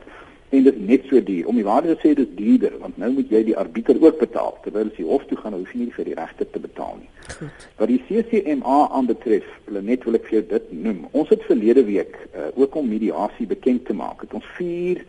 [0.49, 1.47] en dit net so duur.
[1.47, 4.57] Om die waarheid te sê dis duurder want nou moet jy die arbiter ook betaal
[4.63, 7.09] terwyl jy hof toe gaan hoef jy nie vir die regter te betaal nie.
[7.37, 7.67] Goed.
[7.77, 11.07] Wat die CCMA aanbetref, hulle net wil ek vir jou dit noem.
[11.11, 14.21] Ons het verlede week uh, ook om mediasie bekend te maak.
[14.21, 15.03] Het ons vier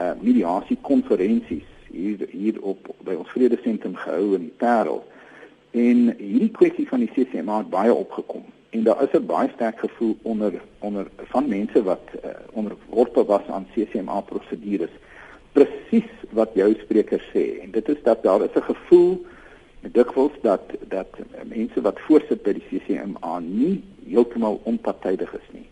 [0.00, 5.04] uh, mediasie konferensies hier hier op by ons vrede sentrum gehou in Parel.
[5.70, 8.44] En hierdie kwessie van die CCMA het baie opgekom.
[8.70, 13.46] En daar is 'n baie sterk gevoel onder onder van mense wat uh, onderworpe was
[13.48, 14.94] aan CCMA prosedures
[15.52, 17.62] presies wat jou spreker sê.
[17.62, 19.26] En dit is dat daar is 'n gevoel
[19.92, 21.10] dikwels dat dat
[21.44, 25.68] mense wat voorsit by die CCMA nie heeltemal onpartydig is nie.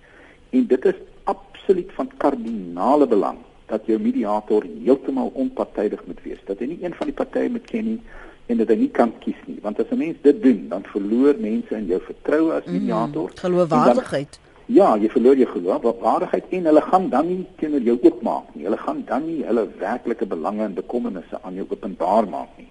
[0.51, 6.41] En dit is absoluut van kardinale belang dat jou mediator heeltemal onpartydig moet wees.
[6.45, 8.01] Dat hy nie een van die partye moet ken nie
[8.47, 9.59] en dat hy nie kan kies nie.
[9.63, 12.73] Want as 'n mens dit doen dan verloor mense in jou vertroue as mhm.
[12.73, 13.31] mediator.
[13.31, 18.55] mm, geloofwaardigheid ja jy verloor jou geloofwaardigheid en hulle gaan dan nie teenoor jou oopmaak
[18.55, 18.65] nie.
[18.65, 22.69] Hulle gaan dan nie hulle werklike belange en bekommernisse aan jou openbaar maak nie.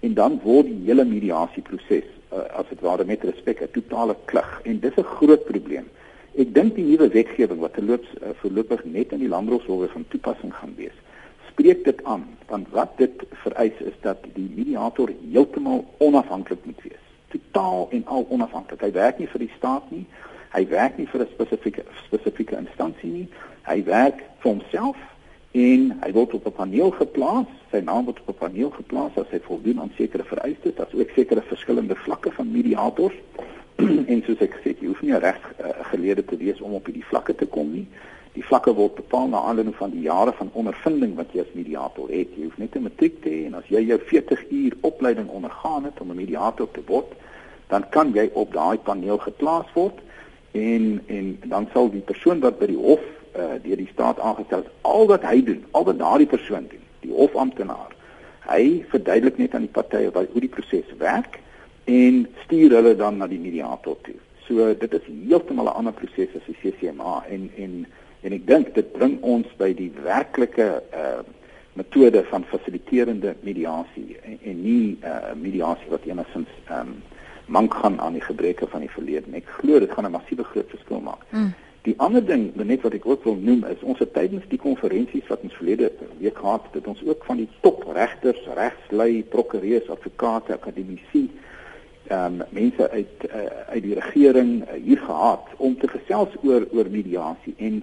[0.00, 4.60] En dan word die hele mediasieproses uh, as dit ware met respek 'n totale klug.
[4.64, 5.90] En dis 'n groot probleem
[6.36, 10.54] ek dink die nuwe wetgewing wat verloops uh, voorlopig net in die landroshowe van toepassing
[10.54, 10.98] gaan wees
[11.52, 17.04] spreek dit aan want wat dit vereis is dat die mediator heeltemal onafhanklik moet wees.
[17.28, 20.06] Totaal en al onafhanklik hy werk nie vir die staat nie
[20.52, 23.28] hy werk nie vir 'n spesifieke spesifieke instansie nie.
[23.64, 24.96] Hy werk vir homself
[25.52, 27.48] en hy word op 'n paneel geplaas.
[27.70, 30.74] Sy naam word op 'n paneel geplaas as hy voldoen aan sekere vereistes.
[30.74, 33.16] Daar's ook sekere verskillende vlakke van mediators
[34.12, 37.10] en soos ek sê jy hoef nie reg uh, geleerde te wees om op hierdie
[37.10, 37.86] vlakke te kom nie
[38.32, 42.08] Die vlakke word bepaal na aanleiding van die jare van ondervinding wat jy as mediator
[42.08, 42.30] het.
[42.32, 45.84] Jy hoef net 'n matriek te hê en as jy jou 40 uur opleiding ondergaan
[45.84, 47.12] het om 'n mediator te word,
[47.68, 50.00] dan kan jy op daai paneel geplaas word
[50.52, 53.04] en en dan sal die persoon wat by die hof
[53.36, 56.84] uh, deur die staat aangestel is, al wat hy doen, al wat daardie persoon doen,
[57.00, 57.92] die hofamptenaar,
[58.48, 61.38] hy verduidelik net aan die partye hoe die proses werk
[61.84, 64.18] en stuur hulle dan na die mediator toe.
[64.46, 67.86] So dit is heeltemal 'n ander proses as die CCMA en en
[68.22, 71.22] en ek dink dit bring ons by die werklike uh
[71.74, 77.02] metode van fasiliterende mediasie en, en nie uh mediasie wat enigstens um
[77.46, 79.36] mank gaan aan die gebreke van die verlede.
[79.36, 81.24] Ek glo dit gaan 'n massiewe groot verskil maak.
[81.30, 81.52] Mm.
[81.82, 85.26] Die ander ding net wat ek ook wil noem is ons het tydens die konferensies
[85.26, 90.52] wat ons verlede week gehad het, ons ook van die top regters, regslui, prokureurs, advokate,
[90.52, 91.30] akademici
[92.06, 96.66] ehm um, mense uit uh, uit die regering uh, hier gehad om te gesels oor
[96.72, 97.82] oor mediasie en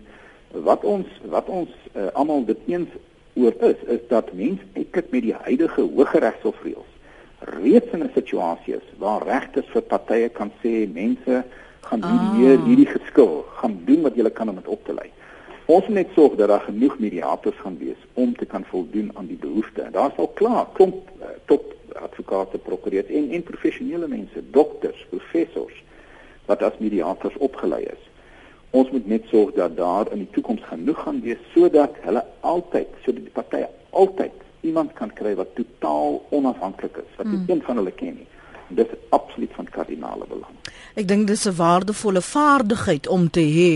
[0.52, 2.90] wat ons wat ons uh, almal dit eens
[3.34, 6.98] oor is is dat mense eintlik met die huidige Hooggeregshof-reëls
[7.40, 11.44] reeds in 'n situasie is waar regters vir partye kan sê mense
[11.80, 12.66] gaan hier ah.
[12.66, 15.10] hierdie geskil gaan doen wat julle kan om dit op te lei.
[15.66, 19.28] Ons moet net sorg dat daar genoeg mediators gaan wees om te kan voldoen aan
[19.28, 19.92] die behoeftes.
[19.92, 25.84] Daar's al klaar klomp uh, top advokate, prokureurs en en professionele mense, dokters, professors
[26.46, 28.04] wat as mediators opgelei is.
[28.72, 32.90] Ons moet net sorg dat daar in die toekoms genoeg gaan wees sodat hulle altyd
[33.06, 37.46] sodat die partye altyd iemand kan kry wat totaal onafhanklik is wat hmm.
[37.48, 38.28] een van hulle ken nie.
[38.68, 40.54] Dit is absoluut van kardinale belang.
[40.94, 43.74] Ek dink dis 'n waardevolle vaardigheid om te hê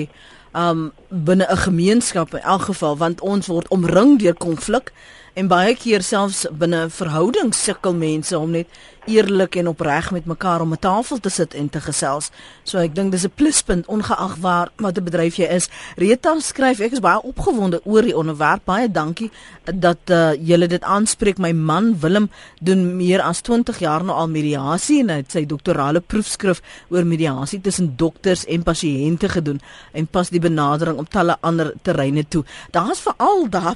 [0.53, 4.93] um binne 'n gemeenskap in elk geval want ons word omring deur konflik
[5.33, 8.67] en baie keer selfs binne verhoudings sukkel mense om net
[9.05, 12.31] eerlik en opreg met mekaar om 'n tafel te sit en te gesels.
[12.63, 15.69] So ek dink dis 'n pluspunt ongeag waar wat 'n bedryf jy is.
[15.95, 18.65] Rita skryf ek is baie opgewonde oor die onderwerp.
[18.65, 19.31] Baie dankie
[19.63, 21.37] dat uh, julle dit aanspreek.
[21.37, 22.29] My man Willem
[22.61, 27.05] doen meer as 20 jaar nou al mediasie en hy het sy doktorale proefskrif oor
[27.05, 32.43] mediasie tussen dokters en pasiënte gedoen en pas die benadering op talle ander terreine toe.
[32.71, 33.75] Daar's veral daar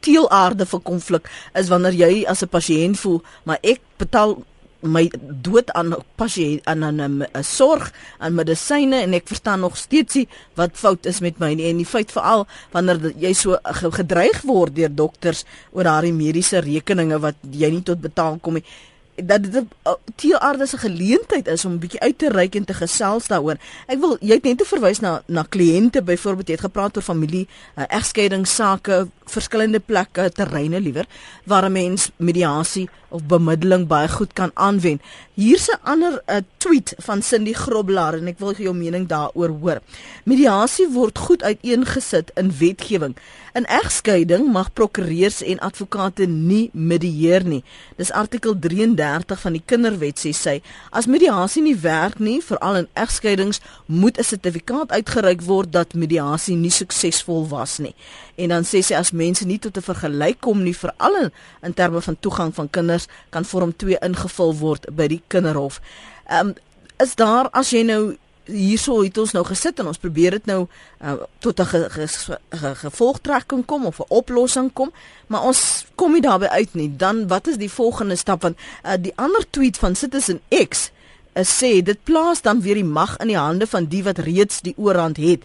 [0.00, 4.40] teelaarde vir konflik is wanneer jy as 'n pasiënt voel, maar ek betaal
[4.82, 5.06] my
[5.42, 10.70] dood aan pasiënt aan 'n sorg aan medisyne en ek verstaan nog steeds nie wat
[10.74, 11.70] fout is met my nie.
[11.70, 17.18] En die feit veral wanneer jy so gedreig word deur dokters oor daardie mediese rekeninge
[17.20, 18.64] wat jy nie tot betaal kom nie
[19.14, 23.26] dat dit 'n teeaardse geleentheid is om 'n bietjie uit te reik en te gesels
[23.26, 23.56] daaroor.
[23.86, 27.02] Ek wil jy het net te verwys na na kliënte byvoorbeeld jy het gepraat oor
[27.02, 31.06] familie, uh, egskeidingssake, verskillende plekke, terreine liewer
[31.44, 35.02] waar 'n mens mediasie of bemiddeling baie goed kan aanwend.
[35.34, 39.80] Hier's 'n ander uh, tweet van Cindy Grobler en ek wil jou mening daaroor hoor.
[40.24, 43.16] Mediasie word goed uiteengesit in wetgewing.
[43.52, 47.64] In egskeiding mag prokureurs en advokate nie medieer nie.
[47.96, 50.54] Dis artikel 33 van die Kinderwet sê sy,
[50.90, 56.56] as mediasie nie werk nie, veral in egskeidings, moet 'n sertifikaat uitgereik word dat mediasie
[56.56, 57.94] nie suksesvol was nie.
[58.36, 61.30] En dan sê sy as mense nie tot 'n vergelyk kom nie, veral
[61.62, 65.80] in terme van toegang van kinders, kan vorm 2 ingevul word by die kinderhof.
[66.28, 66.54] Ehm um,
[67.02, 70.64] is daar as jy nou hierso het ons nou gesit en ons probeer dit nou
[70.66, 72.06] uh, tot 'n ge, ge,
[72.50, 74.92] ge, gevolgtrekking kom of 'n oplossing kom,
[75.26, 76.96] maar ons kom nie daarby uit nie.
[76.96, 80.90] Dan wat is die volgende stap want uh, die ander tweet van Citizen X
[81.34, 84.60] uh, sê dit plaas dan weer die mag in die hande van die wat reeds
[84.60, 85.42] die oorhand het.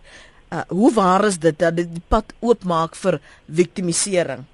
[0.50, 4.46] Uh, hoe waar is dit dat dit die pad oopmaak vir victimisering?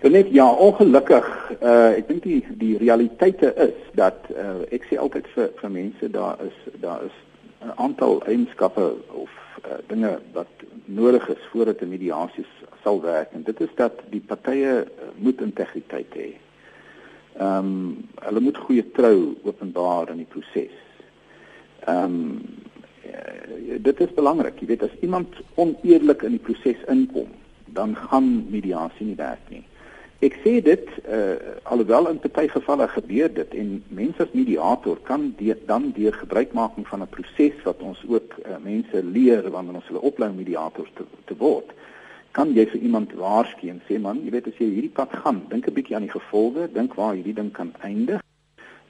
[0.00, 1.26] Net ja, ongelukkig,
[1.60, 6.08] uh ek dink die die realiteite is dat uh ek sê altyd vir vir mense
[6.14, 7.16] daar is daar is
[7.60, 9.30] 'n aantal eienskappe of
[9.68, 12.46] uh, dinge wat nodig is voordat 'n mediasie
[12.82, 14.86] sal werk en dit is dat die partye
[15.16, 16.32] moet integriteit hê.
[17.36, 20.76] Ehm um, hulle moet goeie trou openbaar in die proses.
[21.84, 22.40] Ehm um,
[23.78, 27.28] dit is belangrik, jy weet as iemand oneerlik in die proses inkom,
[27.64, 29.64] dan gaan mediasie nie werk nie.
[30.20, 31.36] Ek sê dit uh
[31.72, 36.84] alhoewel in baie gevalle gebeur dit en mense as mediator kan die, dan deur gebruikmaking
[36.88, 41.06] van 'n proses wat ons ook uh, mense leer wanneer ons hulle oplei mediators te,
[41.24, 41.72] te word
[42.36, 45.40] kan jy vir iemand waarsku en sê man jy weet as jy hierdie pad gaan
[45.48, 48.20] dink 'n bietjie aan die gevolge dink waar hierdie ding kan eindig.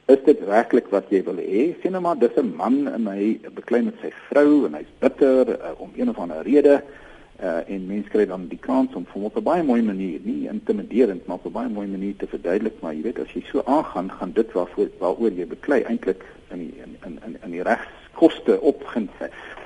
[0.08, 1.76] Is dit werklik wat jy wil hê?
[1.82, 5.46] Sien nou maar dis 'n man en hy beklei met sy vrou en hy's bitter
[5.48, 6.82] uh, om een of ander rede.
[6.82, 7.09] uh,
[7.40, 11.26] en mense kry dan die kans om hom op 'n baie mooi manier, nie intimiderend
[11.26, 14.10] maar op 'n baie mooi manier te verduidelik, maar jy weet as jy so aangaan,
[14.10, 18.60] gaan dit waarvoor waaroor jy beklei eintlik in die in in in, in die regskoste
[18.60, 19.08] opgin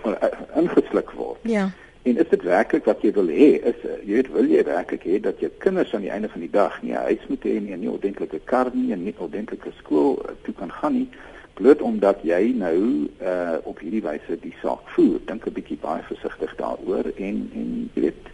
[0.03, 1.39] of uh, ingesluk word.
[1.43, 1.71] Ja.
[2.03, 3.65] En is dit werklik wat jy wil hê?
[3.65, 6.51] Is jy weet wil jy werklik hê dat jou kinders aan die einde van die
[6.51, 9.73] dag nie 'n huis moet hê nie, 'n nie ordentlike kar nie, 'n nie ordentlike
[9.79, 11.09] skool uh, toe kan gaan nie?
[11.55, 15.21] Bloot omdat jy nou uh op hierdie wyse die saak voer.
[15.27, 18.33] Dink 'n bietjie baie versigtig daaroor en en jy weet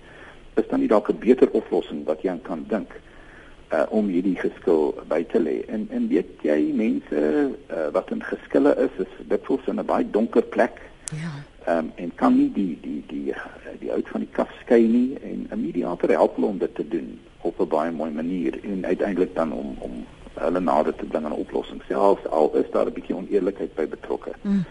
[0.54, 3.00] is dan nie dalk 'n beter oplossing wat jy kan dink
[3.72, 5.64] uh om hierdie geskil by te lê.
[5.68, 7.20] En en weet jy mense
[7.70, 10.80] uh, wat in geskille is is dit voel so 'n baie donker plek.
[11.12, 11.32] Ja.
[11.68, 13.34] Um, en kan nie die die die
[13.78, 16.88] die uit van die kaf skei nie en 'n mediator help hulle om dit te
[16.88, 20.06] doen op 'n baie mooi manier en uiteindelik dan om om
[20.44, 23.86] hulle nader te bring aan 'n oplossing selfs al is daar 'n bietjie oneerlikheid by
[23.86, 24.32] betrokke.
[24.42, 24.64] Mm.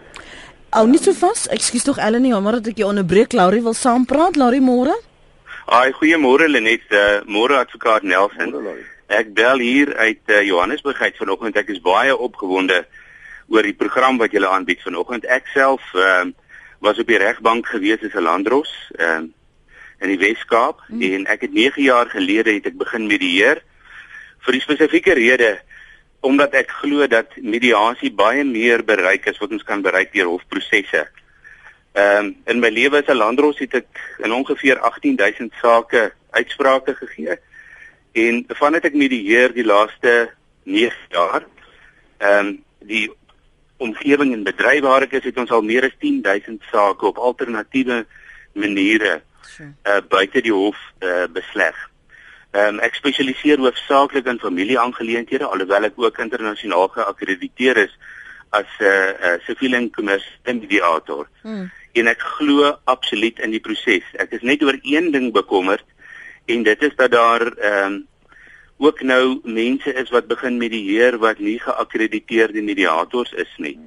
[0.70, 1.48] Ou nie so vas.
[1.48, 3.32] Ekskuus tog Ellen nie, maar dat ek jou onderbreek.
[3.32, 4.36] Laurie wil saam praat.
[4.36, 4.94] Laurie môre?
[5.66, 6.86] Ai, goeiemôre Lenet.
[6.90, 8.50] Uh, môre advokaat Nelson.
[8.50, 8.76] Môre,
[9.08, 11.56] ek bel hier uit uh, Johannesburg uit vanoggend.
[11.56, 12.84] Ek is baie opgewonde
[13.48, 15.26] oor die program wat julle aanbied vanoggend.
[15.26, 16.24] Ek self uh,
[16.78, 19.26] was op die regbank gewees as 'n landdros uh,
[20.00, 21.02] in die Wes-Kaap mm.
[21.02, 23.60] en ek het 9 jaar gelede het ek begin medieer
[24.44, 25.58] vir die spesifieke rede
[26.20, 31.06] omdat ek glo dat mediasie baie meer bereik is wat ons kan bereik deur hofprosesse.
[31.96, 33.88] Ehm um, in my lewe as 'n landdros het ek
[34.24, 37.38] in ongeveer 18000 sake uitsprake gegee
[38.12, 40.30] en vandat ek medieer die laaste
[40.64, 41.42] 9 jaar
[42.18, 43.10] ehm um, die
[43.80, 48.04] omgewing en bedryf waar ek is het ons al meer as 10000 sake op alternatiewe
[48.52, 49.22] maniere
[49.60, 51.89] uh, buite die hof uh, besleg.
[52.50, 57.92] Ehm um, ek spesialiseer hoofsaaklik in familieaangeleenthede alhoewel ek ook internasionaal geakkrediteer is
[58.50, 61.28] as 'n uh, uh, siviele en kommersiële mediator.
[61.42, 61.70] Hmm.
[61.92, 64.02] En ek glo absoluut in die proses.
[64.18, 65.86] Ek is net oor een ding bekommerd
[66.46, 68.06] en dit is dat daar ehm um,
[68.80, 73.78] ook nou mense is wat begin medieer wat nie geakkrediteerde mediators is nie.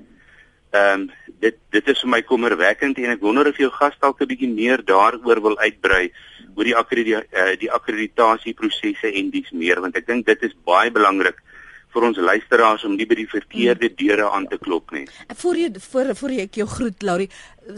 [0.74, 1.10] Ehm um,
[1.44, 4.50] dit dit is vir my kommerwekkend en ek wonder of jou gas dalk 'n bietjie
[4.50, 6.06] meer daaroor wil uitbrei
[6.56, 10.90] oor die akkreditasie uh, die akkreditasieprosesse en dies meer want ek dink dit is baie
[10.90, 11.43] belangrik
[11.94, 13.98] vir ons luisteraars om nie by die verkeerde hmm.
[14.00, 15.06] deure aan te klop nie.
[15.44, 17.30] Voor jy voor voor jy ek jou groet Laurie,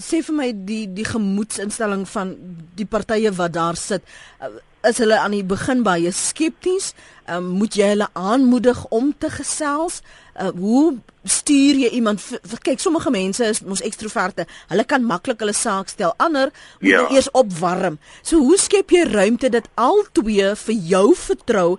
[0.02, 2.36] sê vir my die die gemoedsinstelling van
[2.80, 4.06] die partye wat daar sit.
[4.42, 6.94] Uh, is hulle aan die begin baie skepties?
[7.26, 10.02] Um, moet jy hulle aanmoedig om te gesels?
[10.36, 12.22] Uh, hoe stuur jy iemand
[12.66, 14.46] kyk sommige mense is mos ekstroverte.
[14.70, 16.14] Hulle kan maklik hulle saak stel.
[16.22, 17.08] Ander moet ja.
[17.10, 17.98] eers opwarm.
[18.22, 21.70] So hoe skep jy ruimte dat al twee vir jou vertrou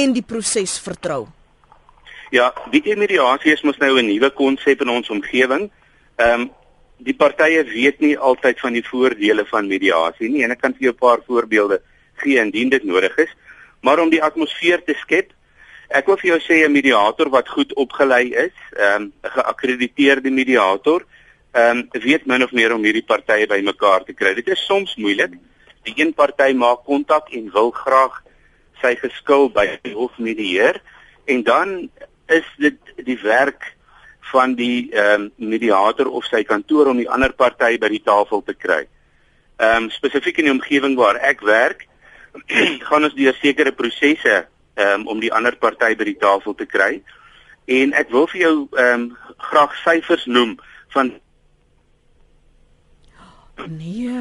[0.00, 1.26] en die proses vertrou?
[2.34, 5.70] Ja, die mediasie is mos nou 'n nuwe konsep in ons omgewing.
[6.18, 6.50] Ehm um,
[6.98, 10.86] die partye weet nie altyd van die voordele van mediasie nie en ek kan vir
[10.86, 11.80] jou 'n paar voorbeelde
[12.22, 13.30] gee indien dit nodig is.
[13.82, 15.30] Maar om die atmosfeer te skep,
[15.90, 20.30] ek wil vir jou sê 'n mediator wat goed opgelei is, ehm, 'n um, geakkrediteerde
[20.30, 21.04] mediator,
[21.52, 24.34] ehm um, weet min of meer om hierdie partye bymekaar te kry.
[24.34, 25.32] Dit is soms moeilik.
[25.84, 28.22] Die een party maak kontak en wil graag
[28.82, 30.80] sy geskil by die hof medieer
[31.26, 31.90] en dan
[32.26, 33.74] is dit die werk
[34.32, 38.42] van die ehm um, mediator of sy kantoor om die ander party by die tafel
[38.42, 38.84] te kry.
[39.56, 41.86] Ehm um, spesifiek in die omgewing waar ek werk,
[42.88, 47.02] gaan ons deur sekere prosesse um, om die ander party by die tafel te kry.
[47.66, 49.12] En ek wil vir jou ehm um,
[49.50, 50.56] graag syfers noem
[50.96, 51.14] van
[53.70, 54.18] Nee.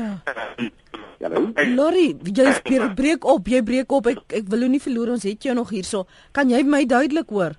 [1.24, 1.39] Hallo.
[1.74, 4.08] Lori, jy breek op, jy breek op.
[4.12, 6.04] Ek ek wil jou nie verloor ons het jou nog hierso.
[6.36, 7.56] Kan jy my duidelik hoor?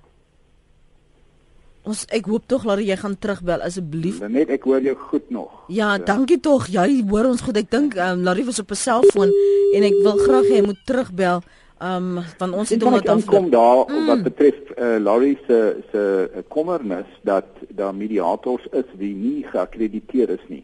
[1.85, 4.21] Ons ek hoop tog dat jy gaan terugbel asseblief.
[4.25, 5.51] Net ek hoor jou goed nog.
[5.67, 5.99] Ja, ja.
[6.01, 6.65] dankie tog.
[6.73, 7.59] Jy hoor ons goed.
[7.61, 9.31] Ek dink ehm um, Larry was op 'n selfoon
[9.75, 11.43] en ek wil graag hê hy moet terugbel.
[11.77, 14.05] Ehm um, van ons het hom dan kom daar mm.
[14.07, 20.29] wat betref uh, Larry se se eh, kommernis dat daar mediators is wie nie geakkrediteer
[20.29, 20.63] is nie.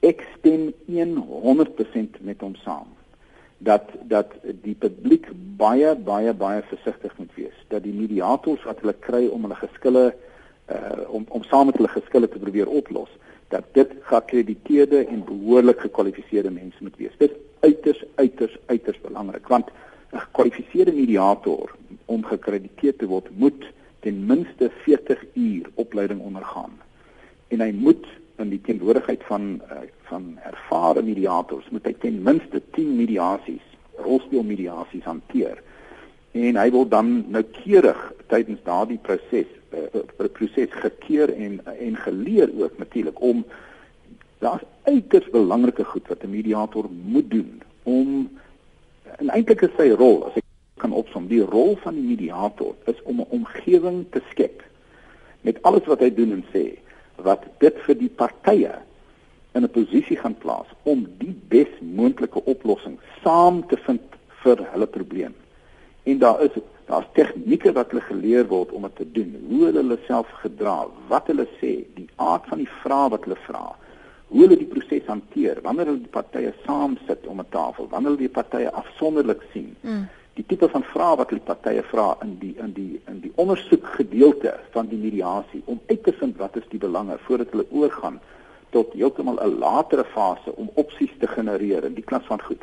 [0.00, 2.90] Ek stem 100% met hom saam
[3.58, 8.96] dat dat die publiek baie baie baie versigtig moet wees dat die mediators wat hulle
[9.00, 10.12] kry om hulle geskille
[10.70, 13.10] uh om om saam met hulle geskille te probeer oplos
[13.48, 17.14] dat dit geakkrediteerde en behoorlik gekwalifiseerde mense moet wees.
[17.18, 19.70] Dit uiters uiters uiters belangrik want
[20.12, 23.64] 'n gekwalifiseerde mediator om geakkrediteer te word moet
[24.00, 26.72] ten minste 40 uur opleiding ondergaan.
[27.48, 28.06] En hy moet
[28.36, 33.64] in die teenwoordigheid van uh, van ervare mediators moet hy ten minste 10 mediasies,
[33.98, 35.62] rolspelmediasies hanteer.
[36.30, 42.78] En hy wil dan noukeurig tydens daardie proses uh, proses gekeur en en geleer ook
[42.78, 43.44] natuurlik om
[44.38, 48.30] daar's uiters belangrike goed wat 'n mediator moet doen om
[49.16, 53.02] en eintlik is sy rol as ek kan opsom die rol van die mediator is
[53.02, 54.62] om 'n omgewing te skep
[55.40, 56.78] met alles wat hy doen en sê
[57.16, 58.74] wat dit vir die partye
[59.56, 64.00] in 'n posisie gaan plaas om die bes moontlike oplossing saam te vind
[64.42, 65.34] vir hulle probleem.
[66.02, 66.50] En daar is
[66.86, 69.32] Daar's tegnieke wat hulle geleer word om dit te doen.
[69.48, 70.76] Hoe hulle hulle self gedra,
[71.10, 73.64] wat hulle sê, die aard van die vrae wat hulle vra.
[74.28, 78.12] Hoe hulle die proses hanteer wanneer hulle die partye saam sit om 'n tafel, wanneer
[78.12, 79.74] hulle die partye afsonderlik sien.
[79.82, 80.06] Mm.
[80.36, 83.86] Die tipe van vrae wat hulle partye vra in die in die in die ondersoek
[83.98, 88.20] gedeelte van die mediasie om uit te vind wat is die belange voordat hulle oorgaan
[88.70, 92.62] tot heeltemal 'n latere fase om opsies te genereer in die klas van goed.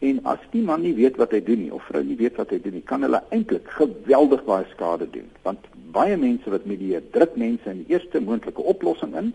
[0.00, 2.54] En as die man nie weet wat hy doen nie of vrou nie weet wat
[2.54, 5.26] hy doen nie, kan hulle eintlik geweldig baie skade doen.
[5.44, 9.28] Want baie mense wat medieer, druk mense in die eerste moontlike oplossing in.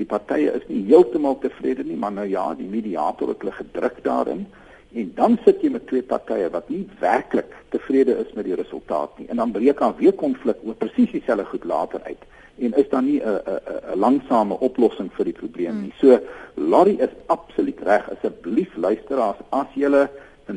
[0.00, 4.00] Die partye is nie heeltemal tevrede nie, maar nou ja, die mediator het hulle gedruk
[4.06, 4.46] daarin.
[4.92, 9.18] En dan sit jy met twee partye wat nie werklik tevrede is met die resultaat
[9.18, 9.28] nie.
[9.28, 12.24] En dan breek aan weer konflik oor presies dieselfde goed later uit
[12.58, 13.60] en is daar nie 'n 'n
[13.92, 15.92] 'n langsame oplossing vir die probleem nie.
[15.98, 16.18] So
[16.54, 18.10] Larry is absoluut reg.
[18.10, 20.08] Asseblief luisteraars, as jy 'n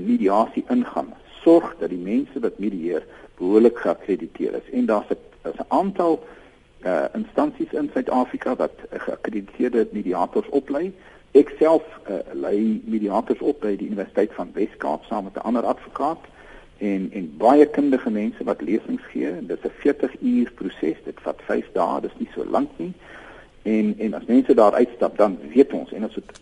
[0.06, 1.14] mediasie ingaan,
[1.44, 3.04] sorg dat die mense wat medieer
[3.38, 4.70] behoorlik geakkrediteer is.
[4.72, 6.24] En daar's 'n 'n aantal
[6.86, 10.94] uh instansies in Suid-Afrika wat geakkrediteerde mediators oplei.
[11.32, 15.64] Ek self uh, lei mediators op by die Universiteit van Wes-Kaap saam met 'n ander
[15.64, 16.26] advokaat
[16.78, 19.32] en en baie kundige mense wat lesings gee.
[19.42, 20.98] Dit is 'n 40 uur proses.
[21.04, 22.02] Dit vat 5 dae.
[22.02, 22.94] Dit is nie so lank nie.
[23.64, 26.42] En en as mense daar uitstap, dan weet ons en ons het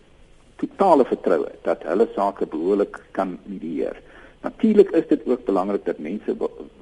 [0.56, 4.02] totale vertroue dat hulle sake behoorlik kan medieer.
[4.42, 6.36] Natuurlik is dit ook belangrik dat mense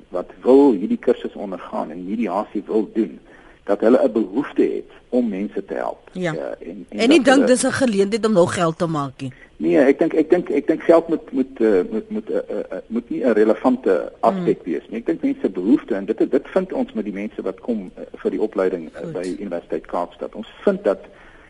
[0.10, 3.20] wat wil hierdie kursus ondergaan en mediasie wil doen,
[3.68, 6.10] dat hulle 'n behoefte het om mense te help.
[6.12, 6.34] Ja.
[6.34, 9.34] Uh, en en, en ek dink dis 'n geleentheid om nog geld te maak nie.
[9.58, 12.82] Nee, ek dink ek dink ek dink geld moet moet uh, moet moet uh, uh,
[12.88, 14.66] moet nie 'n relevante aspek mm.
[14.72, 15.00] wees nie.
[15.00, 18.06] Ek dink mense behoefte en dit dit vind ons met die mense wat kom uh,
[18.22, 20.36] vir die opleiding uh, by Universiteit Kaapstad.
[20.36, 21.10] Ons vind dat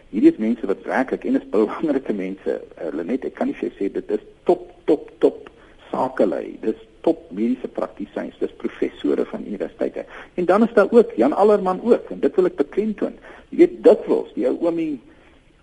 [0.09, 2.61] hierdie is mense wat werklik en is belangrike mense.
[2.79, 5.51] Hulle uh, net ek kan nie sê dit is top top top
[5.91, 6.55] sakelei.
[6.63, 10.05] Dis top mediese praktisyns, dis professore van universiteite.
[10.33, 13.17] En dan is daar ook Jan Allerman ook en dit wil ek beklemtoon.
[13.49, 14.97] Jy weet dit was die ou oomie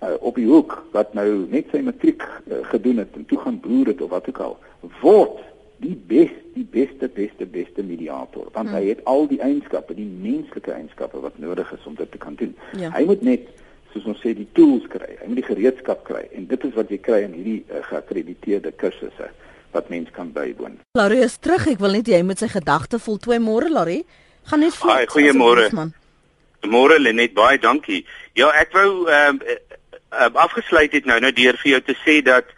[0.04, 3.60] uh, op die hoek wat nou net sy matriek uh, gedoen het en toe gaan
[3.60, 4.56] boer het of wat ook al
[5.00, 5.42] word
[5.82, 8.76] die beste die beste beste beste mediator want hmm.
[8.78, 12.36] hy het al die eienskappe, die menslike eienskappe wat nodig is om dit te kan
[12.38, 12.54] doen.
[12.78, 12.92] Ja.
[12.94, 13.48] Hy moet net
[13.90, 15.16] soos ons sê die tools kry.
[15.20, 18.74] Hy moet die gereedskap kry en dit is wat jy kry in hierdie uh, geakkrediteerde
[18.78, 19.30] kursusse
[19.74, 20.78] wat mens kan bywoon.
[20.98, 21.66] Larry is terug.
[21.74, 24.02] Ek wil net jy met sy gedagte voltooi môre Larry.
[24.50, 24.94] Gaan net vlug.
[24.94, 25.68] Haai, goeiemôre.
[26.70, 28.04] Môre Lenet, baie dankie.
[28.38, 29.58] Ja, ek wou ehm uh,
[30.14, 32.48] uh, afgesluit het nou nou deur vir jou te sê dat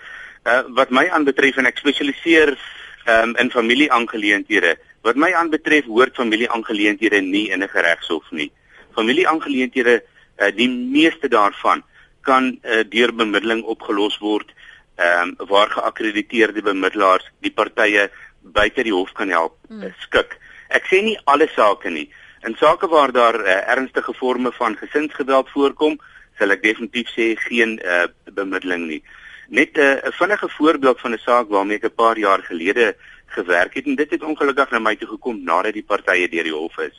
[0.45, 4.77] uh, wat my aanbetref en ek spesialiseer um, in familieaangeleenthede.
[5.07, 8.51] Wat my aanbetref hoort familieaangeleenthede nie in 'n geregshof nie.
[8.95, 11.83] Familieaangeleenthede, uh, die meeste daarvan
[12.21, 14.53] kan uh, deur bemiddeling opgelos word
[14.97, 19.93] ehm um, waar geakkrediteerde bemiddelaars die partye buite die hof kan help mm.
[20.05, 20.39] skik.
[20.69, 22.09] Ek sê nie alle sake nie.
[22.47, 25.99] In sake waar daar uh, ernstige forme van gesinsgeweld voorkom,
[26.39, 29.03] sal ek definitief sê geen uh, bemiddeling nie.
[29.49, 33.75] Net 'n uh, vinnige voorbeeld van 'n saak waarmee ek 'n paar jaar gelede gewerk
[33.75, 36.79] het en dit het ongelukkig na my toe gekom nadat die partye deur die hof
[36.79, 36.97] is.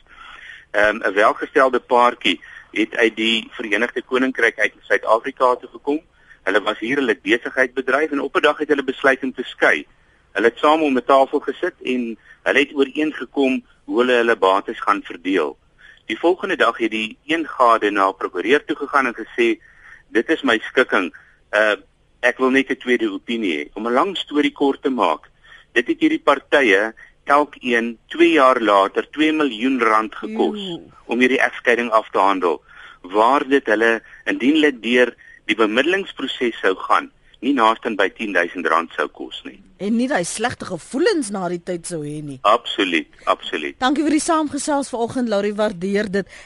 [0.70, 2.40] Ehm um, 'n welgestelde paartjie
[2.72, 6.00] het uit die Verenigde Koninkryk uit Suid-Afrika toe gekom.
[6.48, 9.44] Hulle was hier hulle besigheid bedryf en op 'n dag het hulle besluit om te
[9.44, 9.86] skei.
[10.32, 14.80] Hulle het saam om 'n tafel gesit en hulle het ooreengekom hoe hulle hulle bates
[14.80, 15.58] gaan verdeel.
[16.06, 19.60] Die volgende dag het die een gade na 'n prokureur toe gegaan en gesê
[20.08, 21.12] dit is my skikking.
[21.52, 21.76] Uh
[22.20, 23.70] ek wil net 'n tweede opinie hê.
[23.74, 25.30] Om 'n lang storie kort te maak,
[25.72, 26.94] dit het hierdie partye
[27.24, 30.82] elkeen 2 jaar later 2 miljoen rand gekos Eeuw.
[31.06, 32.62] om hierdie egskeiding af te handel.
[33.02, 35.14] Waar dit hulle indien hulle deur
[35.48, 37.10] die bemiddelingsproses sou gaan,
[37.44, 39.58] nie naaste by 10000 rand sou kos nie.
[39.78, 42.38] En nie daai slegte gevoelens na die tyd sou hê nie.
[42.50, 43.76] Absoluut, absoluut.
[43.78, 46.38] Dankie vir die saamgesels vanoggend Laurie, waardeer dit.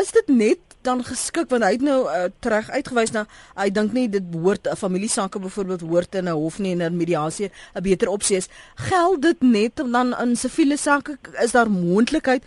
[0.00, 3.24] Is dit net dan geskik want hy het nou uh, terug uitgewys na
[3.56, 6.80] hy dink nie dit behoort 'n uh, familiesake byvoorbeeld hoort in 'n hof nie en
[6.80, 8.48] in mediasie 'n beter opsie is.
[8.74, 12.44] Geld dit net dan in siviele sake is daar moontlikheid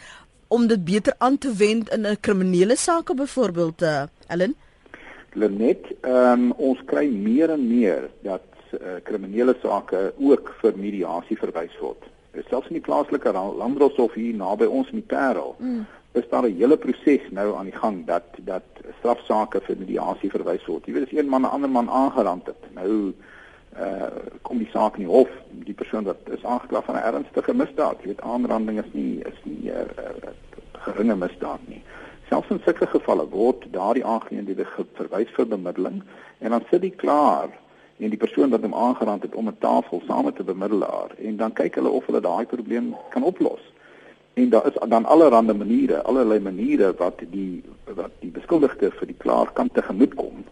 [0.47, 4.55] om dit beter aan te wend in 'n kriminele sake byvoorbeeld uh, Ellen?
[5.37, 11.75] Lenet, um, ons kry meer en meer dat uh, kriminele sake ook vir mediasie verwys
[11.81, 12.09] word.
[12.49, 15.55] Selfs in die plaaslike landroshof hier naby ons in die Parel.
[15.59, 15.85] Mm
[16.17, 18.63] is daar 'n hele proses nou aan die gang dat dat
[18.99, 20.85] strafsaake vir mediasie verwys word.
[20.85, 23.13] Jy weet as een man 'n ander man aangerand het, nou
[23.79, 24.09] uh
[24.41, 28.01] kom die saak in die hof, die persoon wat is aangekla van 'n ernstige misdaad.
[28.01, 30.29] Jy weet aanranding is nie is nie 'n uh, uh,
[30.71, 31.83] geringe misdaad nie.
[32.29, 34.65] Selfs in sulke gevalle word daardie aangeleenthede
[34.99, 36.01] verwys vir bemiddeling
[36.39, 37.49] en dan sit die klaar
[37.97, 41.37] en die persoon wat hom aangerand het om 'n tafel saam met 'n bemiddelaar en
[41.37, 43.63] dan kyk hulle of hulle daai probleem kan oplos.
[44.33, 49.17] En daar is dan allerlei maniere, allerlei maniere wat die wat die beskuldigde vir die
[49.17, 50.43] klaar kan tegemoet kom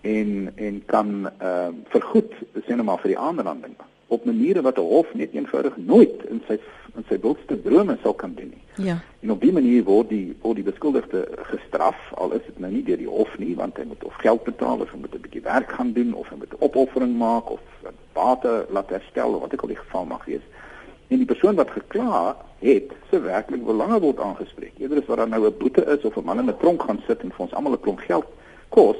[0.00, 2.32] en en kan ehm uh, vergoed
[2.66, 3.76] sê nou maar vir die aanranding
[4.12, 6.58] op maniere wat 'n hof net eenvoudig nooit in sy
[6.96, 8.86] in sy wildste drome sou kan doen nie.
[8.86, 8.96] Ja.
[9.20, 12.82] En op die manier word die word die beskuldigde gestraf al is dit nou nie
[12.82, 15.42] deur die hof nie want hy moet of geld betaal of hy moet 'n bietjie
[15.42, 17.60] werk gaan doen of hy moet 'n opoffering maak of
[18.12, 20.46] bate laat herstel wat ek al die geval mag wees
[21.12, 24.72] en die persoon wat gekla het se werklik belange word aangespreek.
[24.78, 27.02] Eerder as wat daar nou 'n boete is of 'n man in 'n tronk gaan
[27.06, 28.26] sit en vir ons almal 'n klomp geld
[28.68, 28.96] kos,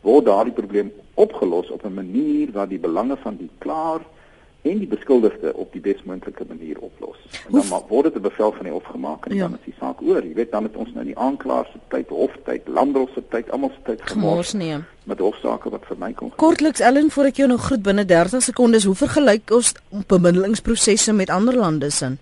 [0.00, 4.00] word daardie probleem opgelos op 'n manier wat die belange van die klaar
[4.66, 7.18] en die beskuldigde op die besmoontlike manier oplos.
[7.46, 9.42] En dan maar word dit 'n bevel van die hof gemaak en ja.
[9.42, 10.22] dan is die saak oor.
[10.24, 13.70] Jy weet dan het ons nou die aanklaer se tyd, hoftyd, landros se tyd, almal
[13.70, 14.84] se tyd gemors neem.
[15.04, 16.32] Met hofsaake wat vir my kom.
[16.36, 19.74] Kortliks Ellen, voor ek jou nog groet binne 30 sekondes, hoe vergelyk ons
[20.06, 22.18] bemiddelingsprosesse met ander lande sin?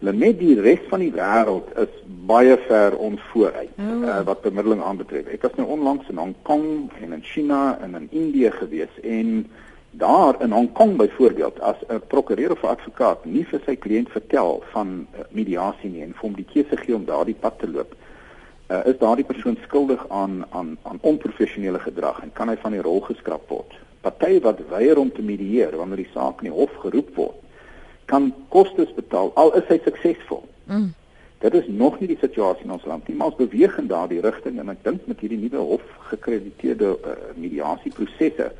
[0.00, 1.94] Net die res van die wêreld is
[2.28, 4.02] baie ver ons vooruit oh.
[4.06, 5.26] uh, wat bemiddeling aanbetref.
[5.26, 9.48] Ek was nou onlangs in Hong Kong en in China en in Indië gewees en
[9.90, 14.62] Daar in Hong Kong byvoorbeeld as 'n prokureur of advokaat nie vir sy kliënt vertel
[14.72, 17.94] van uh, mediasie nie en vir hom die keuse gee om daardie pad te loop,
[18.70, 22.82] uh, is daardie persoon skuldig aan aan aan onprofessionele gedrag en kan hy van die
[22.82, 23.78] rol geskraap word.
[24.00, 27.40] Partye wat weier om te medieer wanneer die saak in die hof geroep word,
[28.04, 30.44] kan kostes betaal al is hy suksesvol.
[30.64, 30.92] Mm.
[31.38, 34.20] Dit is nog nie die situasie in ons land nie, maar ons beweeg in daardie
[34.20, 38.52] rigting en ek dink met hierdie nuwe hof gekrediteerde uh, mediasieprosesse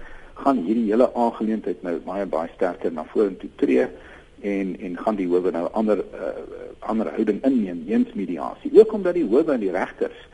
[0.42, 3.86] gaan hierdie hele aangeleentheid nou baie baie sterker na vorentoe tree
[4.40, 6.32] en en gaan die howe nou ander uh,
[6.78, 8.70] ander houding inneem teens mediasie.
[8.78, 10.26] Ook omdat die howe en die regters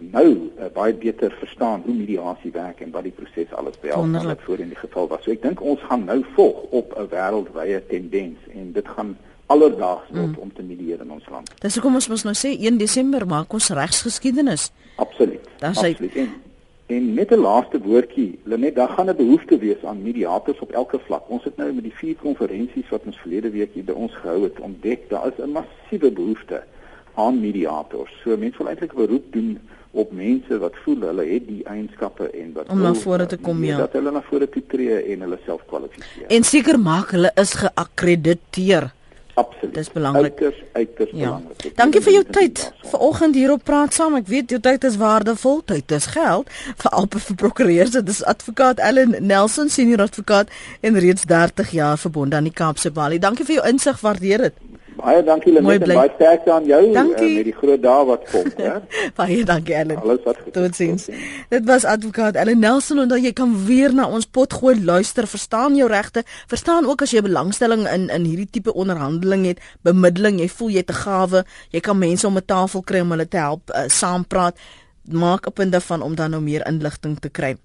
[0.00, 4.44] nou uh, baie beter verstaan hoe mediasie werk en wat die proses alles behels wat
[4.46, 5.24] voor in die geval was.
[5.24, 10.10] So ek dink ons gaan nou volg op 'n wêreldwye tendens en dit gaan alledaags
[10.10, 10.38] word mm.
[10.38, 11.50] om te medieer in ons land.
[11.60, 14.70] Dis hoekom ons mos nou sê 1 Desember maak ons regsgeskiedenis.
[14.96, 15.48] Absoluut.
[15.60, 16.14] Absoluut.
[16.14, 16.30] En,
[16.96, 20.98] En met 'n laaste woordjie, Lenet, daar gaan 'n behoefte wees aan mediators op elke
[20.98, 21.22] vlak.
[21.28, 24.42] Ons het nou met die vier konferensies wat ons verlede week hier by ons gehou
[24.42, 26.62] het, ontdek daar is 'n massiewe behoefte
[27.14, 28.12] aan mediators.
[28.22, 29.58] So mense wil eintlik 'n beroep doen
[29.90, 33.64] op mense wat voel hulle het die eienskappe en wat om na vore te kom
[33.64, 33.76] ja.
[33.76, 36.26] Dat hulle na vore toe tree en hulle self kwalifiseer.
[36.26, 38.92] En seker maak hulle is geakkrediteer.
[39.40, 39.74] Absoluut.
[39.74, 40.40] Dis belangrik.
[40.40, 41.26] Uiters, uiters ja.
[41.26, 41.76] belangrik.
[41.76, 42.64] Dankie vir jou tyd.
[42.92, 44.16] Vanoggend hierop praat saam.
[44.20, 45.62] Ek weet jou tyd is waardevol.
[45.72, 46.50] Tyd is geld
[46.82, 47.94] vir albei vir prokureurs.
[47.96, 52.92] Dit is advokaat Ellen Nelson, senior advokaat en reeds 30 jaar verbonde aan die Kaapse
[52.92, 53.22] Balie.
[53.22, 54.04] Dankie vir jou insig.
[54.04, 54.69] Waardeer dit.
[55.00, 58.48] Baie dankie Lenet en baie sterkte aan jou uh, met die groot dae wat kom,
[58.60, 58.74] hè.
[59.16, 60.00] baie dankie Ellen.
[60.02, 60.52] Alles wat goed.
[60.56, 61.06] Totsiens.
[61.52, 65.28] Dit was advokaat Ellen Nelson en dan jy kan weer na ons pot gooi luister,
[65.30, 70.40] verstaan jou regte, verstaan ook as jy belangstelling in in hierdie tipe onderhandeling het, bemiddeling,
[70.40, 71.44] jy voel jy te gawe,
[71.74, 74.56] jy kan mense om 'n tafel kry om hulle te help uh, saampraat.
[75.10, 77.56] Maak 'n punt daarvan om dan nou meer inligting te kry.